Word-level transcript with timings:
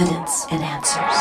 evidence 0.00 0.46
and 0.50 0.62
answers. 0.62 1.16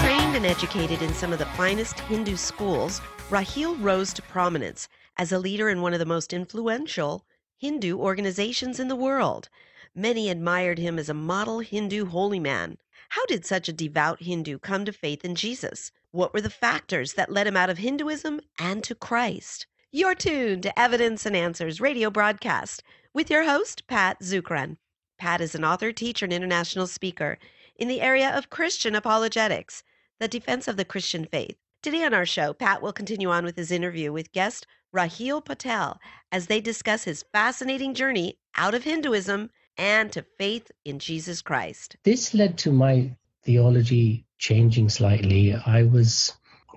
Trained 0.00 0.34
and 0.34 0.44
educated 0.44 1.02
in 1.02 1.14
some 1.14 1.32
of 1.32 1.38
the 1.38 1.46
finest 1.56 2.00
Hindu 2.00 2.36
schools, 2.36 3.00
Rahil 3.30 3.80
rose 3.80 4.12
to 4.14 4.22
prominence 4.22 4.88
as 5.18 5.30
a 5.30 5.38
leader 5.38 5.68
in 5.68 5.82
one 5.82 5.92
of 5.92 6.00
the 6.00 6.04
most 6.04 6.32
influential 6.32 7.24
Hindu 7.58 7.96
organizations 7.96 8.80
in 8.80 8.88
the 8.88 8.96
world. 8.96 9.48
Many 9.94 10.30
admired 10.30 10.80
him 10.80 10.98
as 10.98 11.08
a 11.08 11.14
model 11.14 11.60
Hindu 11.60 12.06
holy 12.06 12.40
man. 12.40 12.76
How 13.10 13.24
did 13.26 13.46
such 13.46 13.68
a 13.68 13.72
devout 13.72 14.22
Hindu 14.22 14.58
come 14.58 14.84
to 14.84 14.92
faith 14.92 15.24
in 15.24 15.36
Jesus? 15.36 15.92
What 16.10 16.34
were 16.34 16.40
the 16.40 16.50
factors 16.50 17.12
that 17.12 17.30
led 17.30 17.46
him 17.46 17.56
out 17.56 17.70
of 17.70 17.78
Hinduism 17.78 18.40
and 18.58 18.82
to 18.82 18.96
Christ? 18.96 19.68
You're 19.92 20.16
tuned 20.16 20.64
to 20.64 20.76
Evidence 20.76 21.24
and 21.24 21.36
Answers 21.36 21.80
radio 21.80 22.10
broadcast 22.10 22.82
with 23.14 23.30
your 23.30 23.44
host, 23.44 23.86
Pat 23.86 24.18
Zukeran. 24.20 24.78
Pat 25.18 25.40
is 25.40 25.54
an 25.54 25.64
author, 25.64 25.92
teacher, 25.92 26.26
and 26.26 26.32
international 26.32 26.86
speaker 26.86 27.38
in 27.76 27.88
the 27.88 28.00
area 28.00 28.36
of 28.36 28.50
Christian 28.50 28.94
apologetics, 28.94 29.82
the 30.18 30.28
defense 30.28 30.68
of 30.68 30.76
the 30.76 30.84
Christian 30.84 31.24
faith. 31.24 31.56
Today 31.82 32.04
on 32.04 32.14
our 32.14 32.26
show, 32.26 32.52
Pat 32.52 32.82
will 32.82 32.92
continue 32.92 33.30
on 33.30 33.44
with 33.44 33.56
his 33.56 33.70
interview 33.70 34.12
with 34.12 34.32
guest 34.32 34.66
Rahil 34.94 35.44
Patel 35.44 36.00
as 36.32 36.46
they 36.46 36.60
discuss 36.60 37.04
his 37.04 37.24
fascinating 37.32 37.94
journey 37.94 38.38
out 38.56 38.74
of 38.74 38.84
Hinduism 38.84 39.50
and 39.78 40.10
to 40.12 40.22
faith 40.38 40.70
in 40.84 40.98
Jesus 40.98 41.42
Christ. 41.42 41.96
This 42.02 42.34
led 42.34 42.58
to 42.58 42.72
my 42.72 43.16
theology 43.42 44.26
changing 44.38 44.88
slightly. 44.88 45.54
I 45.54 45.82
was 45.84 46.32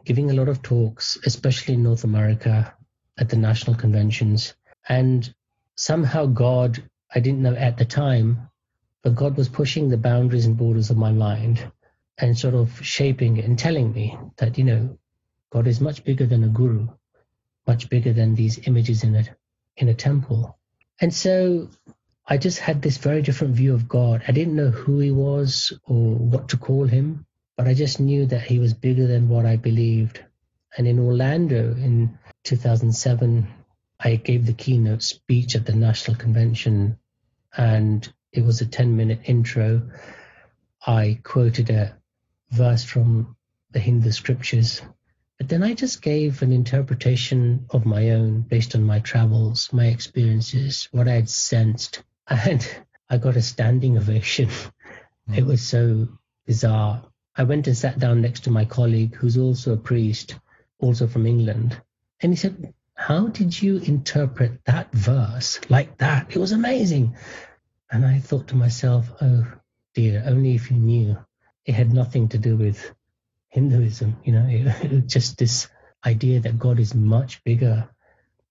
giving 0.06 0.30
a 0.30 0.34
lot 0.34 0.50
of 0.50 0.62
talks, 0.62 1.18
especially 1.26 1.74
in 1.76 1.84
North 1.84 2.04
America 2.04 2.74
at 3.18 3.30
the 3.30 3.38
national 3.38 3.76
conventions. 3.76 4.54
And 4.88 5.34
somehow 5.76 6.26
God, 6.26 6.84
I 7.14 7.20
didn't 7.20 7.42
know 7.42 7.56
at 7.56 7.78
the 7.78 7.86
time, 7.86 8.50
but 9.04 9.16
God 9.16 9.38
was 9.38 9.50
pushing 9.50 9.90
the 9.90 9.98
boundaries 9.98 10.46
and 10.46 10.58
borders 10.58 10.90
of 10.90 10.98
my 10.98 11.12
mind 11.12 11.72
and 12.18 12.38
sort 12.38 12.54
of 12.54 12.84
shaping 12.86 13.38
it 13.38 13.46
and 13.46 13.58
telling 13.58 13.92
me 13.92 14.18
that, 14.38 14.58
you 14.58 14.64
know, 14.64 14.98
God 15.52 15.68
is 15.68 15.82
much 15.82 16.04
bigger 16.04 16.26
than 16.26 16.44
a 16.44 16.48
guru, 16.50 16.88
much 17.66 17.90
bigger 17.90 18.14
than 18.14 18.36
these 18.36 18.68
images 18.68 19.04
in 19.04 19.16
a, 19.16 19.24
in 19.78 19.90
a 19.90 19.94
temple. 19.94 20.58
And 21.02 21.14
so 21.14 21.70
I 22.28 22.38
just 22.38 22.60
had 22.60 22.82
this 22.82 22.98
very 22.98 23.22
different 23.24 23.56
view 23.56 23.74
of 23.74 23.88
God. 23.88 24.24
I 24.28 24.32
didn't 24.32 24.56
know 24.56 24.70
who 24.70 25.00
he 25.00 25.12
was 25.12 25.74
or 25.86 26.14
what 26.16 26.50
to 26.50 26.58
call 26.58 26.86
him, 26.86 27.26
but 27.58 27.68
I 27.68 27.74
just 27.74 28.00
knew 28.00 28.26
that 28.28 28.44
he 28.44 28.60
was 28.60 28.74
bigger 28.74 29.08
than 29.08 29.30
what 29.30 29.46
I 29.46 29.56
believed. 29.56 30.24
And 30.78 30.88
in 30.88 31.00
Orlando 31.00 31.72
in 31.74 32.20
2007, 32.44 33.48
I 34.00 34.16
gave 34.16 34.46
the 34.46 34.54
keynote 34.54 35.04
speech 35.04 35.56
at 35.56 35.66
the 35.66 35.74
National 35.74 36.18
Convention, 36.18 36.98
and 37.56 38.12
it 38.32 38.44
was 38.44 38.62
a 38.62 38.66
10 38.66 38.96
minute 38.96 39.22
intro. 39.26 39.90
I 40.86 41.20
quoted 41.24 41.70
a 41.70 41.98
verse 42.52 42.84
from 42.84 43.36
the 43.72 43.80
Hindu 43.80 44.12
scriptures 44.12 44.82
but 45.40 45.48
then 45.48 45.64
I 45.64 45.74
just 45.74 46.02
gave 46.02 46.42
an 46.42 46.52
interpretation 46.52 47.66
of 47.70 47.86
my 47.86 48.10
own 48.10 48.42
based 48.42 48.76
on 48.76 48.84
my 48.84 49.00
travels, 49.00 49.72
my 49.72 49.86
experiences, 49.86 50.90
what 50.92 51.08
I 51.08 51.14
had 51.14 51.30
sensed 51.30 52.04
and 52.28 52.68
I 53.10 53.18
got 53.18 53.38
a 53.38 53.42
standing 53.42 53.98
ovation. 53.98 54.50
Mm. 55.30 55.38
It 55.38 55.46
was 55.46 55.66
so 55.66 56.10
bizarre. 56.46 57.06
I 57.38 57.44
went 57.44 57.68
and 57.68 57.78
sat 57.78 58.00
down 58.00 58.22
next 58.22 58.42
to 58.42 58.52
my 58.52 58.66
colleague, 58.66 59.16
who's 59.16 59.38
also 59.38 59.74
a 59.74 59.78
priest, 59.78 60.36
also 60.78 61.08
from 61.08 61.26
England, 61.26 61.82
and 62.20 62.34
he 62.34 62.36
said, 62.36 62.74
How 63.00 63.28
did 63.28 63.60
you 63.60 63.78
interpret 63.78 64.60
that 64.66 64.92
verse 64.92 65.62
like 65.70 65.98
that? 66.00 66.36
It 66.36 66.38
was 66.38 66.52
amazing. 66.52 67.16
And 67.90 68.06
I 68.06 68.20
thought 68.20 68.50
to 68.50 68.58
myself, 68.58 69.10
Oh 69.22 69.48
dear, 69.96 70.22
only 70.28 70.54
if 70.54 70.70
you 70.70 70.76
knew. 70.76 71.18
It 71.66 71.76
had 71.76 71.94
nothing 71.94 72.28
to 72.30 72.38
do 72.38 72.58
with 72.58 72.94
Hinduism, 73.48 74.18
you 74.26 74.34
know, 74.34 74.46
it, 74.50 74.68
it 74.92 75.08
just 75.08 75.38
this 75.38 75.70
idea 76.06 76.42
that 76.42 76.60
God 76.60 76.78
is 76.78 76.94
much 76.94 77.42
bigger, 77.46 77.90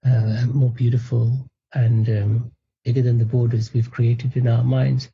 uh, 0.05 0.47
more 0.47 0.71
beautiful, 0.71 1.47
and 1.75 2.09
um, 2.09 2.53
bigger 2.85 3.03
than 3.03 3.19
the 3.19 3.27
borders 3.27 3.75
we've 3.75 3.91
created 3.91 4.35
in 4.35 4.49
our 4.49 4.65
minds. 4.65 5.11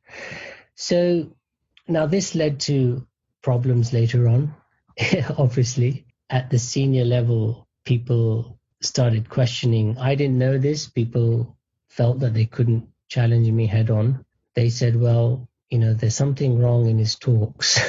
So 0.76 1.36
now 1.88 2.06
this 2.06 2.36
led 2.36 2.60
to 2.60 3.04
problems 3.42 3.92
later 3.92 4.28
on. 4.28 4.54
Obviously, 5.36 6.06
at 6.30 6.50
the 6.50 6.58
senior 6.60 7.04
level, 7.04 7.66
people 7.84 8.60
started 8.84 9.28
questioning. 9.28 9.98
I 9.98 10.14
didn't 10.14 10.38
know 10.38 10.58
this. 10.58 10.88
People 10.88 11.56
felt 11.88 12.20
that 12.20 12.34
they 12.34 12.46
couldn't 12.46 12.88
challenge 13.08 13.50
me 13.50 13.66
head 13.66 13.90
on. 13.90 14.24
They 14.54 14.70
said, 14.70 14.96
well, 14.96 15.48
you 15.70 15.78
know, 15.78 15.94
there's 15.94 16.14
something 16.16 16.58
wrong 16.58 16.86
in 16.86 16.98
his 16.98 17.16
talks. 17.16 17.80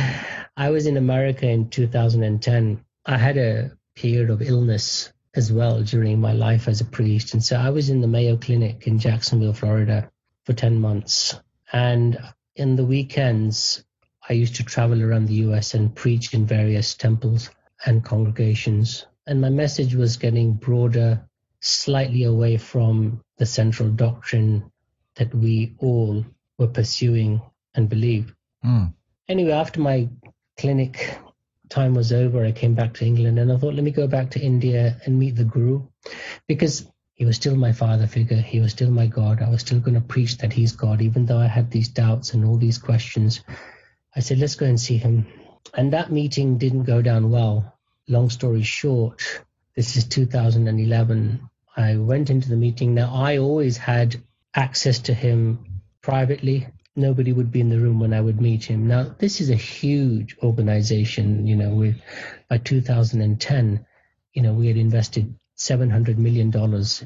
I 0.56 0.70
was 0.70 0.86
in 0.86 0.96
America 0.96 1.48
in 1.48 1.70
2010. 1.70 2.84
I 3.06 3.16
had 3.16 3.36
a 3.36 3.72
period 3.94 4.30
of 4.30 4.42
illness 4.42 5.12
as 5.34 5.52
well 5.52 5.82
during 5.82 6.20
my 6.20 6.32
life 6.32 6.68
as 6.68 6.80
a 6.80 6.84
priest. 6.84 7.32
And 7.32 7.42
so 7.42 7.56
I 7.56 7.70
was 7.70 7.88
in 7.88 8.00
the 8.00 8.08
Mayo 8.08 8.36
Clinic 8.36 8.86
in 8.86 8.98
Jacksonville, 8.98 9.54
Florida 9.54 10.10
for 10.44 10.52
10 10.52 10.78
months. 10.78 11.38
And 11.72 12.18
in 12.54 12.76
the 12.76 12.84
weekends, 12.84 13.82
I 14.28 14.34
used 14.34 14.56
to 14.56 14.64
travel 14.64 15.02
around 15.02 15.26
the 15.26 15.46
US 15.46 15.74
and 15.74 15.94
preach 15.94 16.34
in 16.34 16.46
various 16.46 16.94
temples 16.94 17.50
and 17.84 18.04
congregations. 18.04 19.06
And 19.26 19.40
my 19.40 19.50
message 19.50 19.94
was 19.94 20.16
getting 20.16 20.54
broader, 20.54 21.28
slightly 21.60 22.24
away 22.24 22.56
from 22.56 23.22
the 23.38 23.46
central 23.46 23.88
doctrine 23.88 24.70
that 25.16 25.34
we 25.34 25.74
all 25.78 26.24
were 26.58 26.68
pursuing 26.68 27.40
and 27.74 27.88
believed. 27.88 28.34
Mm. 28.64 28.94
Anyway, 29.28 29.52
after 29.52 29.80
my 29.80 30.08
clinic 30.58 31.18
time 31.68 31.94
was 31.94 32.12
over, 32.12 32.44
I 32.44 32.52
came 32.52 32.74
back 32.74 32.94
to 32.94 33.06
England 33.06 33.38
and 33.38 33.50
I 33.50 33.56
thought, 33.56 33.74
let 33.74 33.84
me 33.84 33.90
go 33.90 34.06
back 34.06 34.30
to 34.30 34.40
India 34.40 35.00
and 35.04 35.18
meet 35.18 35.36
the 35.36 35.44
Guru 35.44 35.86
because 36.46 36.86
he 37.14 37.24
was 37.24 37.36
still 37.36 37.56
my 37.56 37.72
father 37.72 38.06
figure. 38.06 38.36
He 38.36 38.60
was 38.60 38.72
still 38.72 38.90
my 38.90 39.06
God. 39.06 39.42
I 39.42 39.48
was 39.48 39.60
still 39.60 39.80
going 39.80 39.94
to 39.94 40.00
preach 40.00 40.38
that 40.38 40.52
he's 40.52 40.72
God, 40.72 41.00
even 41.00 41.26
though 41.26 41.38
I 41.38 41.46
had 41.46 41.70
these 41.70 41.88
doubts 41.88 42.34
and 42.34 42.44
all 42.44 42.56
these 42.56 42.78
questions. 42.78 43.42
I 44.14 44.20
said, 44.20 44.38
let's 44.38 44.56
go 44.56 44.66
and 44.66 44.80
see 44.80 44.96
him. 44.96 45.26
And 45.74 45.92
that 45.92 46.10
meeting 46.10 46.58
didn't 46.58 46.84
go 46.84 47.00
down 47.00 47.30
well. 47.30 47.71
Long 48.08 48.30
story 48.30 48.62
short, 48.62 49.22
this 49.76 49.96
is 49.96 50.06
2011. 50.06 51.48
I 51.76 51.96
went 51.96 52.30
into 52.30 52.48
the 52.48 52.56
meeting. 52.56 52.94
Now, 52.94 53.14
I 53.14 53.38
always 53.38 53.76
had 53.76 54.22
access 54.54 54.98
to 55.00 55.14
him 55.14 55.82
privately 56.02 56.66
nobody 56.96 57.32
would 57.32 57.50
be 57.50 57.60
in 57.60 57.70
the 57.70 57.78
room 57.78 58.00
when 58.00 58.12
I 58.12 58.20
would 58.20 58.40
meet 58.40 58.64
him. 58.64 58.86
Now, 58.86 59.14
this 59.18 59.40
is 59.40 59.50
a 59.50 59.54
huge 59.54 60.36
organization, 60.42 61.46
you 61.46 61.56
know, 61.56 61.70
with 61.70 62.00
by 62.48 62.58
2010, 62.58 63.86
you 64.34 64.42
know, 64.42 64.52
we 64.52 64.66
had 64.66 64.76
invested 64.76 65.34
$700 65.58 66.16
million 66.18 66.52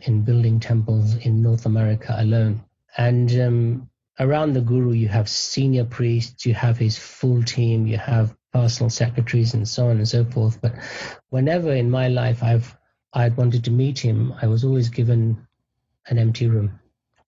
in 0.02 0.22
building 0.22 0.60
temples 0.60 1.14
in 1.16 1.42
North 1.42 1.66
America 1.66 2.14
alone. 2.18 2.64
And 2.96 3.40
um, 3.40 3.90
around 4.18 4.54
the 4.54 4.60
guru, 4.60 4.92
you 4.92 5.08
have 5.08 5.28
senior 5.28 5.84
priests, 5.84 6.46
you 6.46 6.54
have 6.54 6.78
his 6.78 6.98
full 6.98 7.42
team, 7.42 7.86
you 7.86 7.98
have 7.98 8.34
personal 8.52 8.90
secretaries, 8.90 9.54
and 9.54 9.68
so 9.68 9.88
on 9.88 9.96
and 9.98 10.08
so 10.08 10.24
forth. 10.24 10.60
But 10.60 10.74
whenever 11.30 11.72
in 11.72 11.90
my 11.90 12.08
life 12.08 12.42
I've 12.42 12.76
I'd 13.12 13.36
wanted 13.36 13.64
to 13.64 13.70
meet 13.70 13.98
him, 13.98 14.34
I 14.42 14.46
was 14.46 14.64
always 14.64 14.90
given 14.90 15.46
an 16.06 16.18
empty 16.18 16.48
room, 16.48 16.78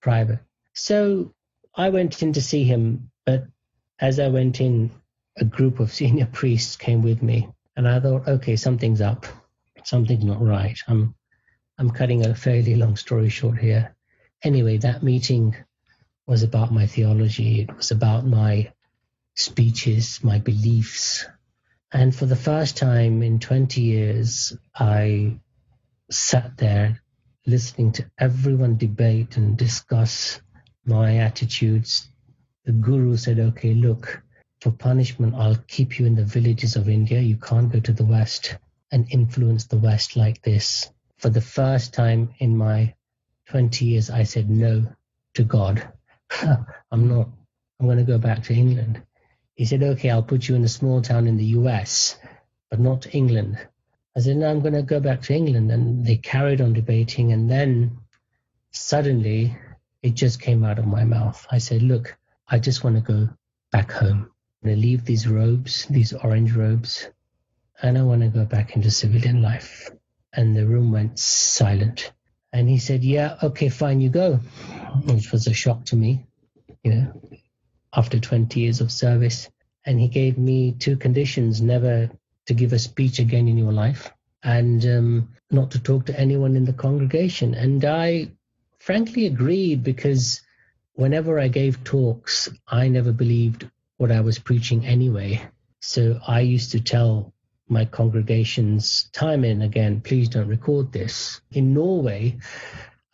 private. 0.01 0.41
So 0.75 1.35
I 1.75 1.89
went 1.89 2.23
in 2.23 2.33
to 2.35 2.43
see 2.43 2.65
him, 2.65 3.11
but 3.25 3.47
as 3.99 4.21
I 4.21 4.29
went 4.29 4.61
in, 4.61 4.91
a 5.37 5.45
group 5.45 5.81
of 5.81 5.93
senior 5.93 6.27
priests 6.33 6.77
came 6.77 7.03
with 7.03 7.23
me, 7.23 7.49
and 7.77 7.89
I 7.89 8.01
thought, 8.01 8.29
okay, 8.29 8.57
something's 8.57 9.01
up, 9.01 9.27
something's 9.85 10.25
not 10.25 10.45
right. 10.45 10.79
I'm, 10.89 11.15
I'm 11.79 11.91
cutting 11.91 12.27
a 12.27 12.35
fairly 12.35 12.75
long 12.75 12.97
story 12.97 13.29
short 13.29 13.59
here. 13.59 13.95
Anyway, 14.43 14.79
that 14.79 15.03
meeting 15.03 15.57
was 16.27 16.43
about 16.43 16.73
my 16.73 16.87
theology. 16.87 17.63
It 17.63 17.75
was 17.77 17.91
about 17.91 18.27
my 18.27 18.73
speeches, 19.39 20.23
my 20.23 20.39
beliefs, 20.39 21.27
and 21.93 22.15
for 22.15 22.27
the 22.27 22.37
first 22.37 22.77
time 22.77 23.23
in 23.23 23.39
20 23.39 23.81
years, 23.81 24.57
I 24.75 25.39
sat 26.11 26.57
there 26.59 27.01
listening 27.47 27.93
to 27.93 28.11
everyone 28.19 28.77
debate 28.77 29.39
and 29.39 29.57
discuss 29.57 30.41
my 30.85 31.19
attitudes, 31.19 32.11
the 32.65 32.73
guru 32.73 33.17
said, 33.17 33.39
okay, 33.39 33.73
look, 33.73 34.23
for 34.61 34.71
punishment, 34.71 35.35
I'll 35.35 35.57
keep 35.67 35.99
you 35.99 36.05
in 36.05 36.15
the 36.15 36.25
villages 36.25 36.77
of 36.77 36.89
India. 36.89 37.21
You 37.21 37.37
can't 37.37 37.73
go 37.73 37.81
to 37.81 37.93
the 37.93 38.05
West 38.05 38.57
and 38.91 39.07
influence 39.11 39.65
the 39.65 39.79
West 39.79 40.17
like 40.17 40.43
this. 40.43 40.91
For 41.17 41.31
the 41.31 41.41
first 41.41 41.95
time 41.95 42.35
in 42.39 42.57
my 42.57 42.95
20 43.49 43.85
years, 43.85 44.11
I 44.11 44.25
said 44.25 44.51
no 44.51 44.87
to 45.35 45.45
God. 45.45 45.91
I'm 46.43 47.09
not, 47.09 47.29
I'm 47.81 47.87
going 47.87 47.99
to 47.99 48.05
go 48.05 48.19
back 48.19 48.43
to 48.45 48.55
England. 48.55 49.03
He 49.59 49.65
said, 49.65 49.83
okay, 49.83 50.09
I'll 50.09 50.23
put 50.23 50.47
you 50.47 50.55
in 50.55 50.63
a 50.63 50.69
small 50.69 51.03
town 51.03 51.27
in 51.27 51.37
the 51.37 51.53
US, 51.59 52.17
but 52.71 52.79
not 52.79 53.13
England. 53.13 53.59
I 54.17 54.21
said, 54.21 54.37
no, 54.37 54.49
I'm 54.49 54.61
going 54.61 54.75
to 54.75 54.83
go 54.83 55.01
back 55.01 55.23
to 55.23 55.35
England. 55.35 55.73
And 55.73 56.07
they 56.07 56.17
carried 56.17 56.61
on 56.61 56.75
debating. 56.75 57.33
And 57.33 57.51
then 57.51 57.99
suddenly 58.71 59.59
it 60.01 60.15
just 60.15 60.41
came 60.41 60.63
out 60.63 60.79
of 60.79 60.87
my 60.87 61.03
mouth. 61.03 61.45
I 61.51 61.59
said, 61.59 61.83
Look, 61.83 62.17
I 62.47 62.61
just 62.61 62.85
want 62.85 62.97
to 62.97 63.03
go 63.03 63.29
back 63.73 63.91
home. 63.91 64.31
I'm 64.63 64.69
going 64.69 64.77
to 64.77 64.81
leave 64.81 65.05
these 65.05 65.27
robes, 65.27 65.87
these 65.87 66.13
orange 66.13 66.53
robes, 66.53 67.09
and 67.83 67.99
I 67.99 68.03
want 68.03 68.23
to 68.23 68.29
go 68.29 68.45
back 68.45 68.77
into 68.77 68.93
civilian 68.93 69.43
life. 69.43 69.91
And 70.33 70.57
the 70.57 70.67
room 70.67 70.93
went 70.93 71.19
silent. 71.19 72.13
And 72.53 72.69
he 72.69 72.79
said, 72.79 73.03
Yeah, 73.03 73.39
okay, 73.43 73.71
fine, 73.71 74.01
you 74.01 74.09
go, 74.09 74.37
which 75.05 75.33
was 75.33 75.49
a 75.49 75.53
shock 75.53 75.85
to 75.87 75.97
me, 75.97 76.27
you 76.85 76.95
know, 76.95 77.21
after 77.95 78.19
20 78.19 78.61
years 78.61 78.81
of 78.81 78.93
service. 78.93 79.49
And 79.85 79.99
he 80.01 80.09
gave 80.09 80.39
me 80.39 80.73
two 80.73 80.97
conditions 80.97 81.61
never 81.61 82.11
to 82.47 82.55
give 82.55 82.73
a 82.73 82.79
speech 82.79 83.19
again 83.19 83.49
in 83.49 83.59
your 83.59 83.73
life 83.73 84.11
and 84.43 84.85
um, 84.87 85.29
not 85.51 85.71
to 85.73 85.81
talk 85.81 86.07
to 86.07 86.19
anyone 86.19 86.57
in 86.57 86.65
the 86.65 86.73
congregation. 86.73 87.55
And 87.55 87.85
I 87.85 88.31
frankly 88.79 89.27
agreed 89.27 89.83
because 89.83 90.41
whenever 90.95 91.39
I 91.39 91.49
gave 91.49 91.85
talks, 91.85 92.49
I 92.67 92.89
never 92.89 93.13
believed 93.13 93.69
what 93.97 94.13
I 94.13 94.21
was 94.21 94.39
preaching 94.39 94.87
anyway. 94.87 95.43
So 95.81 96.21
I 96.27 96.41
used 96.41 96.73
to 96.73 96.81
tell 96.81 97.33
my 97.69 97.85
congregations 97.85 99.11
time 99.13 99.45
and 99.45 99.63
again, 99.63 100.01
please 100.01 100.29
don't 100.29 100.49
record 100.49 100.93
this. 100.93 101.41
In 101.53 101.75
Norway, 101.75 102.39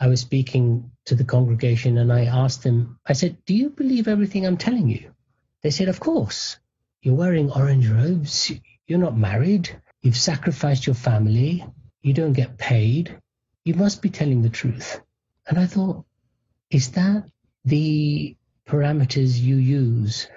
I 0.04 0.06
was 0.06 0.20
speaking 0.20 0.90
to 1.06 1.14
the 1.14 1.24
congregation 1.24 1.96
and 1.96 2.12
I 2.12 2.26
asked 2.26 2.62
them, 2.62 2.98
I 3.06 3.14
said, 3.14 3.38
Do 3.46 3.54
you 3.54 3.70
believe 3.70 4.06
everything 4.06 4.44
I'm 4.44 4.58
telling 4.58 4.90
you? 4.90 5.14
They 5.62 5.70
said, 5.70 5.88
Of 5.88 5.98
course. 5.98 6.58
You're 7.00 7.14
wearing 7.14 7.50
orange 7.50 7.88
robes. 7.88 8.52
You're 8.86 8.98
not 8.98 9.16
married. 9.16 9.80
You've 10.02 10.18
sacrificed 10.18 10.86
your 10.86 10.94
family. 10.94 11.64
You 12.02 12.12
don't 12.12 12.34
get 12.34 12.58
paid. 12.58 13.18
You 13.64 13.72
must 13.76 14.02
be 14.02 14.10
telling 14.10 14.42
the 14.42 14.50
truth. 14.50 15.00
And 15.46 15.58
I 15.58 15.64
thought, 15.64 16.04
is 16.68 16.90
that 16.90 17.24
the 17.64 18.36
parameters 18.68 19.40
you 19.40 19.56
use 19.56 20.28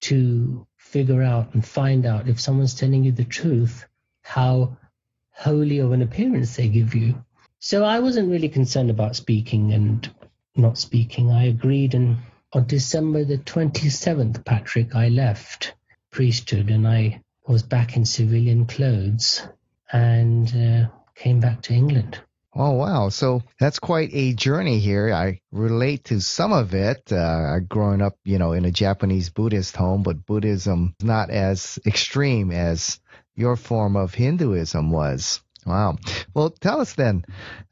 to 0.00 0.66
figure 0.78 1.22
out 1.22 1.54
and 1.54 1.64
find 1.64 2.06
out 2.06 2.28
if 2.28 2.40
someone's 2.40 2.74
telling 2.74 3.04
you 3.04 3.12
the 3.12 3.24
truth, 3.24 3.86
how 4.22 4.78
holy 5.30 5.78
of 5.78 5.92
an 5.92 6.02
appearance 6.02 6.56
they 6.56 6.66
give 6.66 6.96
you? 6.96 7.24
So 7.58 7.84
I 7.84 8.00
wasn't 8.00 8.30
really 8.30 8.48
concerned 8.48 8.90
about 8.90 9.16
speaking 9.16 9.72
and 9.72 10.08
not 10.56 10.78
speaking. 10.78 11.30
I 11.30 11.44
agreed. 11.44 11.94
And 11.94 12.18
on 12.52 12.66
December 12.66 13.24
the 13.24 13.38
27th, 13.38 14.44
Patrick, 14.44 14.94
I 14.94 15.08
left 15.08 15.74
priesthood 16.10 16.70
and 16.70 16.86
I 16.86 17.22
was 17.46 17.62
back 17.62 17.96
in 17.96 18.04
civilian 18.04 18.66
clothes 18.66 19.42
and 19.92 20.48
uh, 20.54 20.88
came 21.14 21.40
back 21.40 21.62
to 21.62 21.74
England. 21.74 22.20
Oh, 22.58 22.72
wow. 22.72 23.10
So 23.10 23.42
that's 23.60 23.78
quite 23.78 24.08
a 24.12 24.32
journey 24.32 24.78
here. 24.78 25.12
I 25.12 25.40
relate 25.52 26.04
to 26.04 26.20
some 26.20 26.52
of 26.52 26.74
it. 26.74 27.12
Uh, 27.12 27.58
growing 27.60 28.00
up, 28.00 28.16
you 28.24 28.38
know, 28.38 28.52
in 28.52 28.64
a 28.64 28.70
Japanese 28.70 29.28
Buddhist 29.28 29.76
home, 29.76 30.02
but 30.02 30.24
Buddhism 30.24 30.94
is 30.98 31.06
not 31.06 31.28
as 31.28 31.78
extreme 31.84 32.50
as 32.50 32.98
your 33.34 33.56
form 33.56 33.96
of 33.96 34.14
Hinduism 34.14 34.90
was. 34.90 35.42
Wow. 35.66 35.98
Well, 36.32 36.50
tell 36.50 36.80
us 36.80 36.94
then 36.94 37.24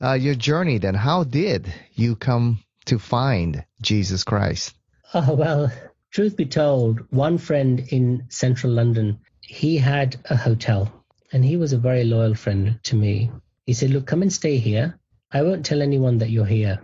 uh, 0.03 0.15
your 0.15 0.35
journey 0.35 0.79
then. 0.79 0.95
How 0.95 1.25
did 1.25 1.73
you 1.95 2.17
come 2.17 2.59
to 2.87 2.99
find 2.99 3.65
Jesus 3.81 4.25
Christ? 4.25 4.75
Oh, 5.15 5.35
well, 5.35 5.73
truth 6.11 6.37
be 6.37 6.47
told, 6.47 7.01
one 7.11 7.39
friend 7.39 7.81
in 7.91 8.27
central 8.29 8.73
London, 8.73 9.21
he 9.41 9.77
had 9.77 10.17
a 10.29 10.37
hotel 10.37 11.05
and 11.33 11.45
he 11.45 11.57
was 11.57 11.73
a 11.73 11.79
very 11.79 12.05
loyal 12.05 12.35
friend 12.35 12.79
to 12.85 12.97
me. 12.97 13.31
He 13.67 13.75
said, 13.75 13.91
Look, 13.91 14.07
come 14.07 14.23
and 14.23 14.33
stay 14.33 14.57
here. 14.59 14.99
I 15.33 15.43
won't 15.43 15.67
tell 15.67 15.83
anyone 15.83 16.19
that 16.19 16.31
you're 16.31 16.45
here 16.45 16.81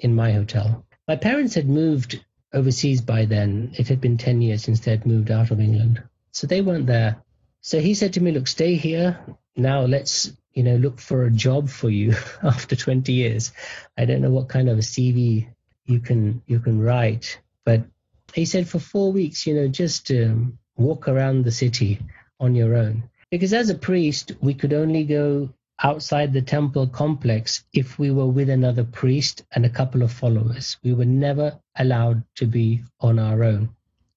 in 0.00 0.14
my 0.14 0.32
hotel. 0.32 0.84
My 1.08 1.16
parents 1.16 1.54
had 1.54 1.68
moved 1.68 2.22
overseas 2.52 3.00
by 3.00 3.24
then. 3.24 3.72
It 3.78 3.88
had 3.88 4.00
been 4.00 4.18
10 4.18 4.42
years 4.42 4.62
since 4.62 4.80
they 4.80 4.90
had 4.90 5.06
moved 5.06 5.30
out 5.30 5.50
of 5.50 5.60
England. 5.60 6.02
So 6.32 6.46
they 6.46 6.60
weren't 6.60 6.86
there. 6.86 7.22
So 7.60 7.80
he 7.80 7.94
said 7.94 8.12
to 8.14 8.20
me, 8.20 8.32
Look, 8.32 8.48
stay 8.48 8.74
here. 8.74 9.18
Now 9.56 9.82
let's, 9.82 10.32
you 10.56 10.62
know, 10.62 10.76
look 10.76 10.98
for 10.98 11.26
a 11.26 11.30
job 11.30 11.68
for 11.68 11.90
you 11.90 12.14
after 12.42 12.74
20 12.74 13.12
years. 13.12 13.52
I 13.96 14.06
don't 14.06 14.22
know 14.22 14.30
what 14.30 14.48
kind 14.48 14.68
of 14.68 14.78
a 14.78 14.80
CV 14.80 15.46
you 15.84 16.00
can 16.00 16.42
you 16.46 16.58
can 16.58 16.80
write, 16.80 17.38
but 17.64 17.84
he 18.32 18.46
said 18.46 18.66
for 18.68 18.80
four 18.80 19.12
weeks, 19.12 19.46
you 19.46 19.54
know, 19.54 19.68
just 19.68 20.10
um, 20.10 20.58
walk 20.76 21.08
around 21.08 21.44
the 21.44 21.52
city 21.52 22.00
on 22.40 22.54
your 22.54 22.74
own. 22.74 23.04
Because 23.30 23.52
as 23.52 23.70
a 23.70 23.74
priest, 23.74 24.32
we 24.40 24.54
could 24.54 24.72
only 24.72 25.04
go 25.04 25.50
outside 25.82 26.32
the 26.32 26.40
temple 26.40 26.86
complex 26.86 27.64
if 27.74 27.98
we 27.98 28.10
were 28.10 28.26
with 28.26 28.48
another 28.48 28.84
priest 28.84 29.44
and 29.52 29.66
a 29.66 29.70
couple 29.70 30.02
of 30.02 30.10
followers. 30.10 30.78
We 30.82 30.94
were 30.94 31.04
never 31.04 31.60
allowed 31.76 32.22
to 32.36 32.46
be 32.46 32.82
on 33.00 33.18
our 33.18 33.44
own 33.44 33.68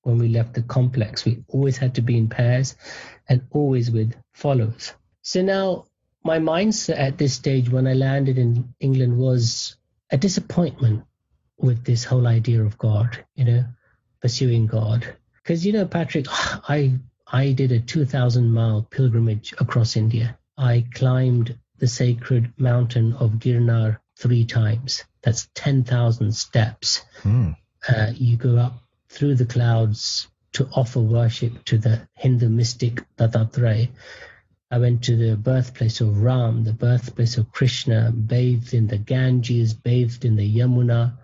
when 0.04 0.18
we 0.18 0.30
left 0.30 0.54
the 0.54 0.62
complex. 0.62 1.26
We 1.26 1.44
always 1.50 1.78
had 1.78 1.96
to 1.96 2.02
be 2.02 2.18
in 2.18 2.30
pairs 2.30 2.78
and 3.28 3.42
always 3.52 3.92
with 3.92 4.16
followers. 4.34 4.94
So 5.22 5.42
now 5.42 5.86
my 6.24 6.40
mindset 6.40 6.98
at 7.00 7.18
this 7.18 7.34
stage 7.34 7.70
when 7.70 7.88
I 7.88 7.94
landed 7.94 8.38
in 8.38 8.74
England 8.80 9.18
was 9.18 9.76
a 10.12 10.18
disappointment 10.18 11.06
with 11.58 11.84
this 11.84 12.04
whole 12.04 12.28
idea 12.28 12.64
of 12.64 12.78
God, 12.78 13.26
you 13.36 13.46
know, 13.46 13.66
pursuing 14.22 14.68
God. 14.68 15.16
Because, 15.36 15.66
you 15.66 15.74
know, 15.74 15.86
Patrick, 15.86 16.26
I 16.30 17.00
I 17.32 17.52
did 17.52 17.72
a 17.72 17.80
2,000 17.80 18.52
mile 18.52 18.88
pilgrimage 18.90 19.54
across 19.60 19.96
India. 19.96 20.38
I 20.58 20.86
climbed 20.94 21.58
the 21.78 21.88
sacred 21.88 22.54
mountain 22.58 23.14
of 23.14 23.34
Girnar 23.34 24.00
three 24.18 24.46
times. 24.46 25.04
That's 25.22 25.48
10,000 25.54 26.36
steps. 26.36 27.06
Mm. 27.24 27.56
Uh, 27.88 28.12
you 28.16 28.36
go 28.36 28.58
up 28.58 28.82
through 29.10 29.36
the 29.36 29.46
clouds 29.46 30.28
to 30.54 30.68
offer 30.74 31.00
worship 31.00 31.64
to 31.66 31.78
the 31.78 32.08
Hindu 32.14 32.50
mystic 32.50 33.06
Dattatreya. 33.18 33.90
I 34.72 34.78
went 34.78 35.04
to 35.06 35.16
the 35.16 35.36
birthplace 35.36 36.00
of 36.00 36.22
Ram, 36.22 36.64
the 36.64 36.74
birthplace 36.74 37.38
of 37.38 37.52
Krishna, 37.52 38.12
bathed 38.12 38.74
in 38.74 38.88
the 38.88 38.98
Ganges, 38.98 39.74
bathed 39.74 40.26
in 40.26 40.36
the 40.36 40.58
Yamuna, 40.58 41.18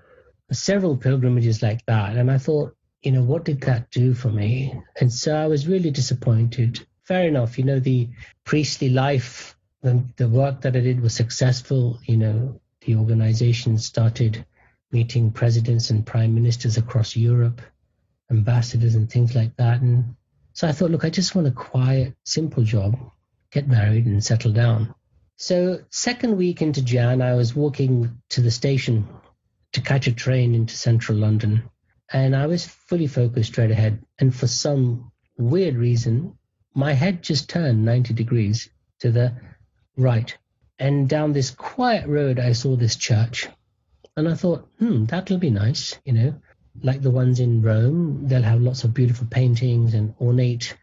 several 0.52 0.98
pilgrimages 0.98 1.62
like 1.62 1.86
that. 1.86 2.18
And 2.18 2.32
I 2.32 2.40
thought, 2.40 2.76
you 3.04 3.12
know, 3.12 3.24
what 3.24 3.46
did 3.46 3.62
that 3.62 3.92
do 3.92 4.16
for 4.16 4.30
me? 4.30 4.74
And 5.00 5.14
so 5.14 5.36
I 5.36 5.46
was 5.46 5.68
really 5.68 5.92
disappointed 5.92 6.86
fair 7.04 7.28
enough. 7.28 7.58
You 7.58 7.66
know, 7.66 7.80
the 7.80 8.10
priestly 8.44 8.90
life, 8.90 9.56
the, 9.82 10.04
the 10.18 10.28
work 10.28 10.62
that 10.62 10.76
I 10.76 10.80
did 10.80 11.02
was 11.02 11.14
successful. 11.14 12.00
You 12.06 12.18
know, 12.18 12.62
the 12.82 12.96
organization 12.96 13.78
started 13.78 14.44
meeting 14.92 15.32
presidents 15.32 15.92
and 15.92 16.06
prime 16.06 16.34
ministers 16.34 16.78
across 16.78 17.16
Europe, 17.16 17.62
ambassadors 18.32 18.96
and 18.96 19.10
things 19.10 19.36
like 19.36 19.56
that. 19.58 19.82
And 19.82 20.16
so 20.54 20.68
I 20.68 20.72
thought, 20.72 20.92
look, 20.92 21.06
I 21.06 21.10
just 21.10 21.36
want 21.36 21.48
a 21.48 21.52
quiet, 21.52 22.16
simple 22.24 22.64
job, 22.64 22.98
get 23.56 23.68
married 23.70 24.06
and 24.06 24.22
settle 24.22 24.52
down. 24.52 24.94
So, 25.38 25.80
second 25.90 26.36
week 26.38 26.62
into 26.62 26.82
Jan, 26.82 27.22
I 27.22 27.36
was 27.36 27.56
walking 27.56 28.22
to 28.32 28.42
the 28.42 28.52
station 28.52 29.08
to 29.72 29.82
catch 29.82 30.08
a 30.08 30.12
train 30.12 30.54
into 30.54 30.76
central 30.76 31.18
London. 31.18 31.64
And 32.12 32.36
I 32.36 32.48
was 32.48 32.66
fully 32.66 33.08
focused 33.08 33.52
straight 33.54 33.72
ahead. 33.72 34.06
And 34.20 34.36
for 34.36 34.48
some 34.48 35.12
weird 35.38 35.76
reason, 35.76 36.38
my 36.74 36.92
head 36.92 37.24
just 37.24 37.50
turned 37.50 37.86
90 37.86 38.14
degrees 38.14 38.70
to 39.00 39.12
the 39.12 39.34
right. 39.96 40.38
And 40.78 41.08
down 41.08 41.32
this 41.32 41.52
quiet 41.52 42.08
road, 42.08 42.40
I 42.40 42.52
saw 42.52 42.76
this 42.76 42.98
church. 42.98 43.48
And 44.18 44.28
I 44.28 44.36
thought, 44.36 44.68
hmm, 44.80 45.06
that'll 45.06 45.38
be 45.38 45.50
nice, 45.50 45.98
you 46.04 46.14
know, 46.14 46.36
like 46.84 47.02
the 47.02 47.12
ones 47.12 47.40
in 47.40 47.62
Rome. 47.62 48.28
They'll 48.28 48.42
have 48.42 48.62
lots 48.62 48.84
of 48.84 48.94
beautiful 48.94 49.28
paintings 49.28 49.94
and 49.94 50.14
ornate, 50.20 50.78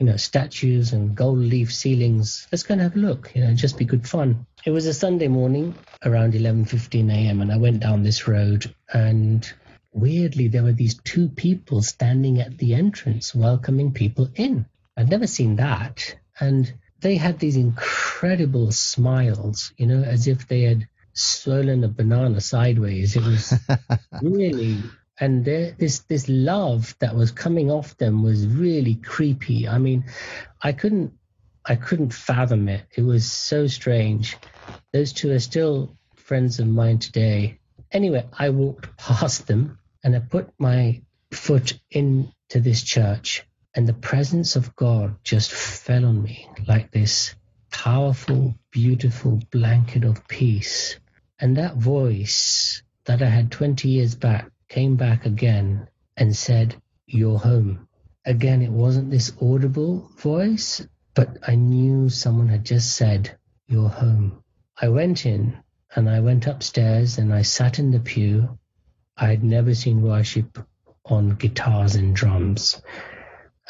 you 0.00 0.06
know, 0.06 0.16
statues 0.16 0.94
and 0.94 1.14
gold 1.14 1.38
leaf 1.38 1.72
ceilings. 1.72 2.48
Let's 2.50 2.62
go 2.62 2.72
and 2.72 2.80
have 2.80 2.96
a 2.96 2.98
look, 2.98 3.32
you 3.34 3.44
know, 3.44 3.54
just 3.54 3.76
be 3.76 3.84
good 3.84 4.08
fun. 4.08 4.46
It 4.64 4.70
was 4.70 4.86
a 4.86 4.94
Sunday 4.94 5.28
morning 5.28 5.74
around 6.02 6.32
11:15 6.32 7.12
a.m. 7.12 7.42
and 7.42 7.52
I 7.52 7.58
went 7.58 7.80
down 7.80 8.02
this 8.02 8.26
road 8.26 8.74
and 8.92 9.46
weirdly 9.92 10.48
there 10.48 10.62
were 10.62 10.72
these 10.72 10.98
two 11.04 11.28
people 11.28 11.82
standing 11.82 12.40
at 12.40 12.56
the 12.56 12.74
entrance 12.74 13.34
welcoming 13.34 13.92
people 13.92 14.30
in. 14.34 14.64
I've 14.96 15.10
never 15.10 15.26
seen 15.26 15.56
that. 15.56 16.16
And 16.40 16.72
they 17.00 17.16
had 17.16 17.38
these 17.38 17.56
incredible 17.56 18.72
smiles, 18.72 19.72
you 19.76 19.86
know, 19.86 20.02
as 20.02 20.26
if 20.26 20.48
they 20.48 20.62
had 20.62 20.88
swollen 21.12 21.84
a 21.84 21.88
banana 21.88 22.40
sideways. 22.40 23.16
It 23.16 23.22
was 23.22 23.52
really, 24.22 24.78
and 25.20 25.44
this 25.44 26.00
this 26.00 26.28
love 26.28 26.96
that 26.98 27.14
was 27.14 27.30
coming 27.30 27.70
off 27.70 27.96
them 27.98 28.22
was 28.22 28.46
really 28.46 28.94
creepy. 28.94 29.68
I 29.68 29.76
mean, 29.76 30.06
I 30.62 30.72
couldn't 30.72 31.12
I 31.64 31.76
couldn't 31.76 32.14
fathom 32.14 32.68
it. 32.70 32.86
It 32.96 33.02
was 33.02 33.30
so 33.30 33.66
strange. 33.66 34.38
Those 34.92 35.12
two 35.12 35.30
are 35.32 35.38
still 35.38 35.94
friends 36.16 36.58
of 36.58 36.66
mine 36.66 36.98
today. 36.98 37.58
Anyway, 37.92 38.26
I 38.32 38.48
walked 38.48 38.96
past 38.96 39.46
them 39.46 39.78
and 40.02 40.16
I 40.16 40.20
put 40.20 40.50
my 40.58 41.02
foot 41.32 41.78
into 41.90 42.32
this 42.54 42.82
church 42.82 43.44
and 43.74 43.86
the 43.86 43.92
presence 43.92 44.56
of 44.56 44.74
God 44.74 45.16
just 45.22 45.52
fell 45.52 46.06
on 46.06 46.22
me 46.22 46.48
like 46.66 46.90
this 46.90 47.34
powerful, 47.70 48.54
beautiful 48.70 49.40
blanket 49.50 50.04
of 50.04 50.26
peace. 50.28 50.98
And 51.38 51.56
that 51.56 51.76
voice 51.76 52.82
that 53.04 53.22
I 53.22 53.28
had 53.28 53.52
20 53.52 53.88
years 53.88 54.14
back 54.14 54.50
came 54.70 54.96
back 54.96 55.26
again 55.26 55.88
and 56.16 56.34
said, 56.34 56.80
You're 57.06 57.38
home. 57.38 57.88
Again, 58.24 58.62
it 58.62 58.70
wasn't 58.70 59.10
this 59.10 59.32
audible 59.42 60.10
voice, 60.16 60.86
but 61.14 61.36
I 61.46 61.56
knew 61.56 62.08
someone 62.08 62.48
had 62.48 62.64
just 62.64 62.96
said, 62.96 63.36
You're 63.66 63.88
home. 63.88 64.42
I 64.80 64.88
went 64.88 65.26
in 65.26 65.58
and 65.94 66.08
I 66.08 66.20
went 66.20 66.46
upstairs 66.46 67.18
and 67.18 67.34
I 67.34 67.42
sat 67.42 67.78
in 67.78 67.90
the 67.90 68.00
pew. 68.00 68.58
I 69.16 69.26
had 69.26 69.42
never 69.44 69.74
seen 69.74 70.02
worship 70.02 70.58
on 71.04 71.30
guitars 71.30 71.96
and 71.96 72.14
drums. 72.14 72.80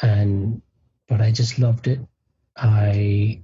And 0.01 0.61
but 1.07 1.19
I 1.19 1.31
just 1.31 1.59
loved 1.59 1.87
it. 1.87 1.99
I 2.55 3.41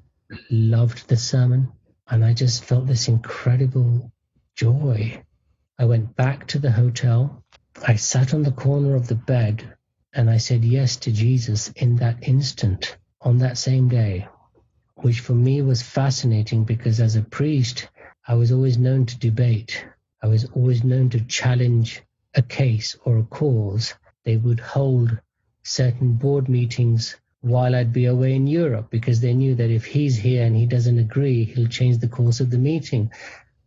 loved 0.49 1.09
the 1.09 1.17
sermon 1.17 1.71
and 2.07 2.23
I 2.23 2.33
just 2.33 2.63
felt 2.63 2.87
this 2.87 3.07
incredible 3.07 4.11
joy. 4.55 5.23
I 5.79 5.85
went 5.85 6.15
back 6.15 6.47
to 6.47 6.59
the 6.59 6.71
hotel. 6.71 7.43
I 7.85 7.95
sat 7.95 8.33
on 8.33 8.41
the 8.41 8.51
corner 8.51 8.95
of 8.95 9.07
the 9.07 9.15
bed 9.15 9.75
and 10.13 10.29
I 10.29 10.37
said 10.37 10.65
yes 10.65 10.95
to 10.97 11.11
Jesus 11.11 11.69
in 11.75 11.97
that 11.97 12.27
instant 12.27 12.97
on 13.21 13.37
that 13.37 13.57
same 13.57 13.87
day, 13.87 14.27
which 14.95 15.19
for 15.19 15.35
me 15.35 15.61
was 15.61 15.83
fascinating 15.83 16.63
because 16.63 16.99
as 16.99 17.15
a 17.15 17.21
priest, 17.21 17.87
I 18.27 18.33
was 18.33 18.51
always 18.51 18.77
known 18.77 19.05
to 19.05 19.19
debate. 19.19 19.85
I 20.23 20.27
was 20.27 20.45
always 20.45 20.83
known 20.83 21.09
to 21.11 21.21
challenge 21.21 22.01
a 22.33 22.41
case 22.41 22.95
or 23.05 23.19
a 23.19 23.23
cause. 23.23 23.93
They 24.25 24.37
would 24.37 24.59
hold 24.59 25.19
certain 25.63 26.13
board 26.13 26.49
meetings 26.49 27.15
while 27.41 27.75
I'd 27.75 27.93
be 27.93 28.05
away 28.05 28.33
in 28.33 28.47
Europe 28.47 28.89
because 28.89 29.21
they 29.21 29.33
knew 29.33 29.53
that 29.55 29.69
if 29.69 29.85
he's 29.85 30.17
here 30.17 30.43
and 30.45 30.55
he 30.55 30.65
doesn't 30.65 30.97
agree, 30.97 31.43
he'll 31.43 31.67
change 31.67 31.99
the 31.99 32.07
course 32.07 32.39
of 32.39 32.49
the 32.49 32.57
meeting. 32.57 33.11